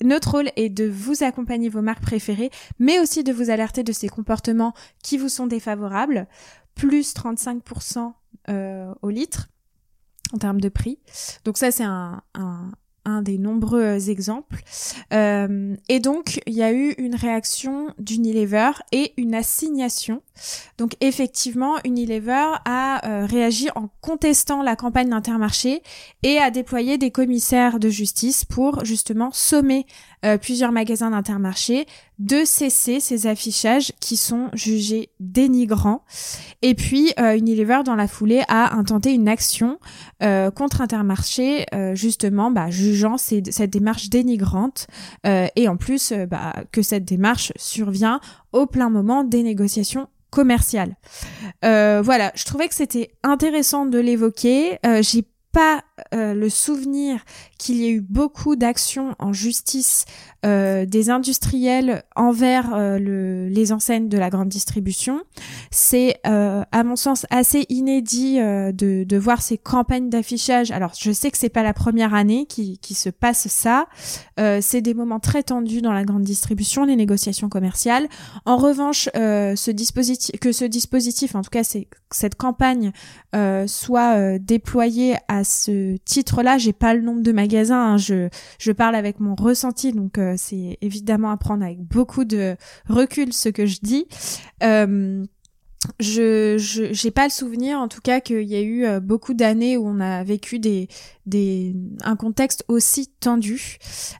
notre 0.02 0.32
rôle 0.32 0.50
est 0.56 0.68
de 0.68 0.88
vous 0.88 1.22
accompagner 1.22 1.68
vos 1.68 1.82
marques 1.82 2.02
préférées, 2.02 2.50
mais 2.78 3.00
aussi 3.00 3.24
de 3.24 3.32
vous 3.32 3.50
alerter 3.50 3.82
de 3.82 3.92
ces 3.92 4.08
comportements 4.08 4.74
qui 5.02 5.18
vous 5.18 5.28
sont 5.28 5.46
défavorables. 5.46 6.26
Plus 6.74 7.14
35% 7.14 8.12
euh, 8.48 8.94
au 9.02 9.10
litre 9.10 9.48
en 10.32 10.38
termes 10.38 10.60
de 10.60 10.68
prix. 10.68 10.98
Donc 11.44 11.58
ça 11.58 11.70
c'est 11.70 11.84
un, 11.84 12.22
un, 12.34 12.70
un 13.04 13.22
des 13.22 13.38
nombreux 13.38 14.10
exemples. 14.10 14.62
Euh, 15.12 15.74
et 15.88 16.00
donc, 16.00 16.40
il 16.46 16.54
y 16.54 16.62
a 16.62 16.72
eu 16.72 16.94
une 16.98 17.14
réaction 17.14 17.88
d'Unilever 17.98 18.70
et 18.92 19.12
une 19.16 19.34
assignation. 19.34 20.22
Donc, 20.78 20.94
effectivement, 21.00 21.76
Unilever 21.84 22.46
a 22.64 23.06
euh, 23.06 23.26
réagi 23.26 23.68
en 23.74 23.88
contestant 24.00 24.62
la 24.62 24.76
campagne 24.76 25.10
d'Intermarché 25.10 25.82
et 26.22 26.38
a 26.38 26.50
déployé 26.50 26.98
des 26.98 27.10
commissaires 27.10 27.78
de 27.78 27.88
justice 27.88 28.44
pour 28.44 28.84
justement 28.84 29.30
sommer 29.32 29.86
euh, 30.24 30.38
plusieurs 30.38 30.70
magasins 30.70 31.10
d'Intermarché 31.10 31.86
de 32.20 32.44
cesser 32.44 33.00
ces 33.00 33.26
affichages 33.26 33.92
qui 33.98 34.16
sont 34.16 34.50
jugés 34.52 35.10
dénigrants. 35.18 36.04
Et 36.62 36.74
puis 36.74 37.12
euh, 37.18 37.36
Unilever 37.36 37.80
dans 37.84 37.96
la 37.96 38.06
foulée 38.06 38.42
a 38.46 38.76
intenté 38.76 39.12
une 39.12 39.28
action 39.28 39.80
euh, 40.22 40.52
contre 40.52 40.80
Intermarché, 40.80 41.66
justement 41.94 42.50
bah, 42.50 42.70
jugeant 42.70 43.16
cette 43.18 43.70
démarche 43.70 44.08
dénigrante 44.10 44.86
et 45.24 45.68
en 45.68 45.76
plus 45.76 46.12
bah, 46.12 46.54
que 46.70 46.82
cette 46.82 47.04
démarche 47.04 47.52
survient 47.56 48.20
au 48.52 48.66
plein 48.66 48.90
moment 48.90 49.24
des 49.24 49.42
négociations 49.42 50.08
commerciales. 50.30 50.96
voilà, 51.62 52.32
je 52.34 52.44
trouvais 52.44 52.68
que 52.68 52.74
c'était 52.74 53.12
intéressant 53.22 53.86
de 53.86 53.98
l'évoquer. 53.98 54.78
J'ai 55.00 55.24
pas 55.52 55.82
euh, 56.14 56.34
le 56.34 56.48
souvenir 56.48 57.20
qu'il 57.58 57.76
y 57.76 57.86
ait 57.86 57.92
eu 57.92 58.00
beaucoup 58.00 58.56
d'actions 58.56 59.14
en 59.18 59.32
justice 59.32 60.04
euh, 60.44 60.84
des 60.86 61.10
industriels 61.10 62.02
envers 62.16 62.74
euh, 62.74 62.98
le, 62.98 63.48
les 63.48 63.72
enseignes 63.72 64.08
de 64.08 64.18
la 64.18 64.30
grande 64.30 64.48
distribution. 64.48 65.20
C'est, 65.70 66.20
à 66.24 66.84
mon 66.84 66.96
sens, 66.96 67.26
assez 67.30 67.64
inédit 67.68 68.38
de, 68.38 69.16
voir 69.16 69.40
ces 69.40 69.56
campagnes 69.56 70.10
d'affichage. 70.10 70.70
Alors, 70.70 70.92
je 70.98 71.12
sais 71.12 71.30
que 71.30 71.38
c'est 71.38 71.48
pas 71.48 71.62
la 71.62 71.72
première 71.72 72.14
année 72.14 72.46
qui, 72.46 72.78
se 72.94 73.08
passe 73.08 73.48
ça. 73.48 73.86
c'est 74.36 74.82
des 74.82 74.94
moments 74.94 75.20
très 75.20 75.42
tendus 75.42 75.80
dans 75.80 75.92
la 75.92 76.04
grande 76.04 76.22
distribution, 76.22 76.84
les 76.84 76.96
négociations 76.96 77.48
commerciales. 77.48 78.08
En 78.44 78.56
revanche, 78.56 79.08
que 79.14 79.54
ce 79.56 79.70
dispositif, 80.64 81.34
en 81.34 81.42
tout 81.42 81.50
cas, 81.50 81.64
c'est 81.64 81.88
cette 82.10 82.34
campagne 82.34 82.92
soit 83.66 84.38
déployée 84.38 85.16
à 85.28 85.44
ce 85.44 85.91
titre-là. 85.96 86.58
J'ai 86.58 86.72
pas 86.72 86.94
le 86.94 87.02
nombre 87.02 87.22
de 87.22 87.32
magasins. 87.32 87.94
Hein. 87.94 87.96
Je, 87.96 88.28
je 88.58 88.72
parle 88.72 88.94
avec 88.94 89.20
mon 89.20 89.34
ressenti, 89.34 89.92
donc 89.92 90.18
euh, 90.18 90.34
c'est 90.36 90.78
évidemment 90.80 91.30
à 91.30 91.36
prendre 91.36 91.64
avec 91.64 91.80
beaucoup 91.80 92.24
de 92.24 92.56
recul 92.88 93.32
ce 93.32 93.48
que 93.48 93.66
je 93.66 93.78
dis. 93.82 94.06
Euh, 94.62 95.24
je 96.00 96.56
j'ai 96.58 97.10
pas 97.10 97.24
le 97.24 97.30
souvenir 97.30 97.78
en 97.78 97.88
tout 97.88 98.00
cas 98.00 98.20
qu'il 98.20 98.42
y 98.42 98.54
a 98.54 98.60
eu 98.60 98.84
euh, 98.84 99.00
beaucoup 99.00 99.34
d'années 99.34 99.76
où 99.76 99.86
on 99.86 100.00
a 100.00 100.22
vécu 100.22 100.58
des 100.58 100.88
des 101.26 101.74
un 102.02 102.16
contexte 102.16 102.64
aussi 102.68 103.08
tendu. 103.20 103.78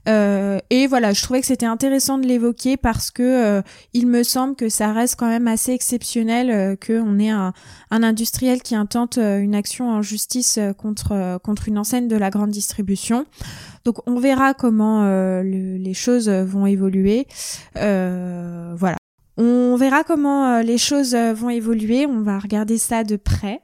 Euh, 0.09 0.59
et 0.70 0.87
voilà 0.87 1.12
je 1.12 1.22
trouvais 1.22 1.40
que 1.40 1.46
c'était 1.46 1.66
intéressant 1.66 2.18
de 2.18 2.27
l'évoquer 2.27 2.77
parce 2.77 3.11
que 3.11 3.22
euh, 3.22 3.62
il 3.92 4.07
me 4.07 4.22
semble 4.22 4.57
que 4.57 4.68
ça 4.68 4.92
reste 4.92 5.16
quand 5.16 5.29
même 5.29 5.48
assez 5.48 5.72
exceptionnel 5.72 6.51
euh, 6.51 6.77
que 6.77 7.01
on 7.01 7.18
ait 7.18 7.31
un, 7.31 7.53
un 7.90 8.03
industriel 8.03 8.62
qui 8.62 8.75
intente 8.75 9.18
une 9.18 9.55
action 9.55 9.90
en 9.90 10.03
justice 10.03 10.59
contre 10.79 11.38
contre 11.42 11.68
une 11.68 11.79
enseigne 11.79 12.09
de 12.09 12.16
la 12.16 12.31
grande 12.31 12.51
distribution. 12.51 13.27
Donc 13.85 13.96
on 14.07 14.18
verra 14.18 14.55
comment 14.55 15.05
les 15.42 15.94
choses 15.94 16.29
vont 16.29 16.66
évoluer. 16.66 17.27
Voilà 17.75 19.01
on 19.37 19.77
verra 19.77 20.05
comment 20.05 20.47
euh, 20.47 20.62
les 20.62 20.79
choses 20.79 21.14
euh, 21.14 21.33
vont 21.33 21.51
évoluer. 21.51 22.07
On 22.07 22.23
va 22.23 22.38
regarder 22.38 22.79
ça 22.79 23.05
de 23.05 23.16
près. 23.16 23.61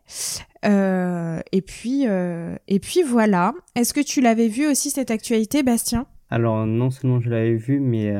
Euh, 0.64 1.40
et 1.52 1.62
puis, 1.62 2.04
et 2.04 2.80
puis 2.80 3.02
voilà. 3.02 3.54
Est-ce 3.74 3.94
que 3.94 4.00
tu 4.00 4.20
l'avais 4.20 4.48
vu 4.48 4.66
aussi 4.66 4.90
cette 4.90 5.10
actualité, 5.10 5.62
Bastien? 5.62 6.06
Alors 6.30 6.66
non 6.66 6.90
seulement 6.90 7.20
je 7.20 7.30
l'avais 7.30 7.56
vu, 7.56 7.80
mais 7.80 8.12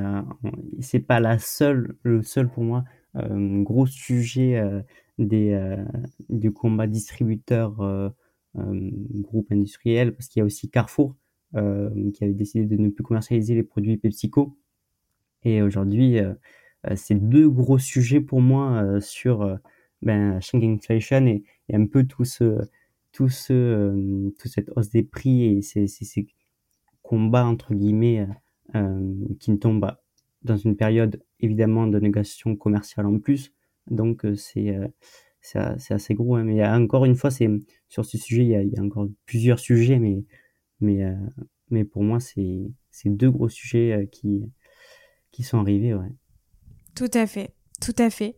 c'est 0.80 1.00
pas 1.00 1.20
la 1.20 1.38
seule, 1.38 1.96
le 2.02 2.22
seul 2.22 2.48
pour 2.48 2.62
moi 2.62 2.84
gros 3.14 3.86
sujet 3.86 4.62
des 5.18 5.76
du 6.30 6.52
combat 6.52 6.86
distributeur 6.86 8.12
groupe 8.54 9.50
industriel, 9.50 10.14
parce 10.14 10.28
qu'il 10.28 10.40
y 10.40 10.42
a 10.42 10.46
aussi 10.46 10.70
Carrefour 10.70 11.16
qui 11.52 12.24
avait 12.24 12.34
décidé 12.34 12.64
de 12.64 12.80
ne 12.80 12.88
plus 12.88 13.02
commercialiser 13.02 13.56
les 13.56 13.64
produits 13.64 13.96
PepsiCo. 13.96 14.56
Et 15.44 15.62
aujourd'hui, 15.62 16.18
euh, 16.18 16.34
c'est 16.94 17.14
deux 17.14 17.48
gros 17.48 17.78
sujets 17.78 18.20
pour 18.20 18.40
moi 18.40 18.82
euh, 18.82 19.00
sur 19.00 19.42
euh, 19.42 19.56
ben, 20.02 20.40
inflation 20.54 21.26
et, 21.26 21.42
et, 21.68 21.76
un 21.76 21.86
peu 21.86 22.04
tout 22.04 22.24
ce, 22.24 22.58
tout 23.12 23.28
ce, 23.28 24.30
toute 24.38 24.50
cette 24.50 24.70
hausse 24.76 24.90
des 24.90 25.02
prix 25.02 25.44
et 25.44 25.62
ces, 25.62 26.26
combats 27.02 27.46
entre 27.46 27.74
guillemets 27.74 28.28
qui 29.40 29.50
ne 29.50 29.56
tombent 29.56 29.96
dans 30.42 30.58
une 30.58 30.76
période 30.76 31.22
évidemment 31.40 31.86
de 31.86 31.98
négociation 31.98 32.54
commerciale 32.54 33.06
en 33.06 33.18
plus. 33.18 33.54
Donc 33.90 34.26
c'est 34.36 34.76
c'est 35.40 35.94
assez 35.94 36.14
gros. 36.14 36.36
Hein. 36.36 36.44
Mais 36.44 36.66
encore 36.66 37.06
une 37.06 37.16
fois, 37.16 37.30
sur 37.30 38.04
ce 38.04 38.18
sujet, 38.18 38.42
il 38.42 38.50
y, 38.50 38.78
a, 38.78 38.82
encore 38.82 39.08
plusieurs 39.24 39.58
sujets, 39.58 39.98
mais 39.98 40.22
mais 40.80 41.00
mais 41.70 41.84
pour 41.84 42.02
moi, 42.02 42.20
c'est 42.20 42.70
c'est 42.90 43.08
deux 43.08 43.30
gros 43.30 43.48
sujets 43.48 44.08
qui 44.12 44.42
qui 45.30 45.42
sont 45.42 45.58
arrivés. 45.58 45.94
Ouais. 45.94 46.10
Tout 46.98 47.10
à 47.14 47.28
fait, 47.28 47.54
tout 47.80 47.94
à 47.96 48.10
fait. 48.10 48.34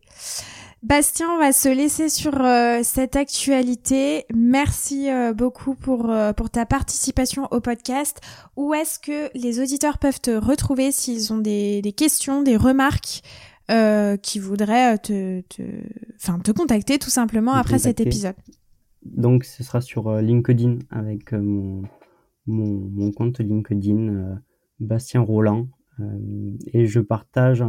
Bastien, 0.83 1.27
on 1.35 1.39
va 1.39 1.51
se 1.51 1.67
laisser 1.67 2.09
sur 2.09 2.39
euh, 2.39 2.81
cette 2.83 3.15
actualité. 3.15 4.25
Merci 4.35 5.09
euh, 5.09 5.33
beaucoup 5.33 5.73
pour, 5.73 6.11
euh, 6.11 6.31
pour 6.31 6.51
ta 6.51 6.67
participation 6.67 7.47
au 7.49 7.59
podcast. 7.59 8.21
Où 8.55 8.75
est-ce 8.75 8.99
que 8.99 9.35
les 9.35 9.59
auditeurs 9.59 9.97
peuvent 9.97 10.21
te 10.21 10.29
retrouver 10.29 10.91
s'ils 10.91 11.33
ont 11.33 11.39
des, 11.39 11.81
des 11.81 11.91
questions, 11.91 12.43
des 12.43 12.55
remarques 12.55 13.21
qui 14.21 14.39
voudraient 14.39 14.97
te, 14.97 15.39
te, 15.47 15.61
enfin, 16.17 16.39
te 16.39 16.51
contacter 16.51 16.99
tout 16.99 17.09
simplement 17.09 17.53
après 17.53 17.79
cet 17.79 18.01
épisode? 18.01 18.35
Donc 19.05 19.45
ce 19.45 19.63
sera 19.63 19.79
sur 19.79 20.13
LinkedIn 20.17 20.79
avec 20.89 21.31
mon, 21.31 21.83
mon, 22.47 22.89
mon, 22.91 23.11
compte 23.13 23.39
LinkedIn 23.39 24.41
Bastien 24.81 25.21
Roland. 25.21 25.69
et 26.73 26.85
je 26.85 26.99
partage 26.99 27.63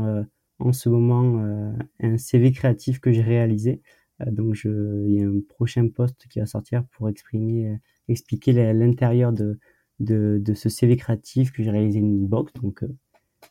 en 0.62 0.72
ce 0.72 0.88
moment 0.88 1.38
euh, 1.40 1.72
un 2.00 2.16
CV 2.16 2.52
créatif 2.52 3.00
que 3.00 3.12
j'ai 3.12 3.22
réalisé. 3.22 3.82
Euh, 4.20 4.30
donc 4.30 4.54
je, 4.54 4.68
il 5.06 5.14
y 5.14 5.22
a 5.22 5.26
un 5.26 5.40
prochain 5.48 5.88
post 5.88 6.26
qui 6.28 6.38
va 6.38 6.46
sortir 6.46 6.84
pour 6.92 7.08
exprimer, 7.08 7.68
euh, 7.68 7.76
expliquer 8.08 8.52
l'intérieur 8.72 9.32
de, 9.32 9.58
de, 10.00 10.40
de, 10.42 10.54
ce 10.54 10.68
CV 10.68 10.96
créatif 10.96 11.52
que 11.52 11.62
j'ai 11.62 11.70
réalisé 11.70 11.98
une 11.98 12.26
box. 12.26 12.52
Donc, 12.54 12.84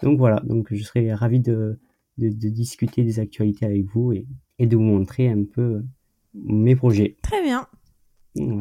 donc 0.02 0.18
voilà, 0.18 0.42
donc 0.46 0.74
je 0.74 0.84
serais 0.84 1.14
ravi 1.14 1.40
de, 1.40 1.80
de, 2.18 2.30
de, 2.30 2.50
discuter 2.50 3.04
des 3.04 3.20
actualités 3.20 3.66
avec 3.66 3.86
vous 3.86 4.14
et, 4.14 4.26
et, 4.60 4.68
de 4.68 4.76
vous 4.76 4.82
montrer 4.82 5.30
un 5.30 5.44
peu 5.44 5.84
mes 6.34 6.76
projets. 6.76 7.18
Très 7.22 7.44
bien. 7.44 7.68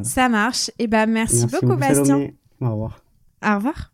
Ça 0.02 0.28
marche. 0.28 0.70
Et 0.70 0.84
eh 0.84 0.86
ben 0.88 1.06
merci, 1.06 1.46
merci 1.48 1.54
beaucoup, 1.64 1.76
Bastien. 1.78 2.30
Au 2.60 2.70
revoir. 2.72 3.04
Au 3.44 3.54
revoir. 3.54 3.92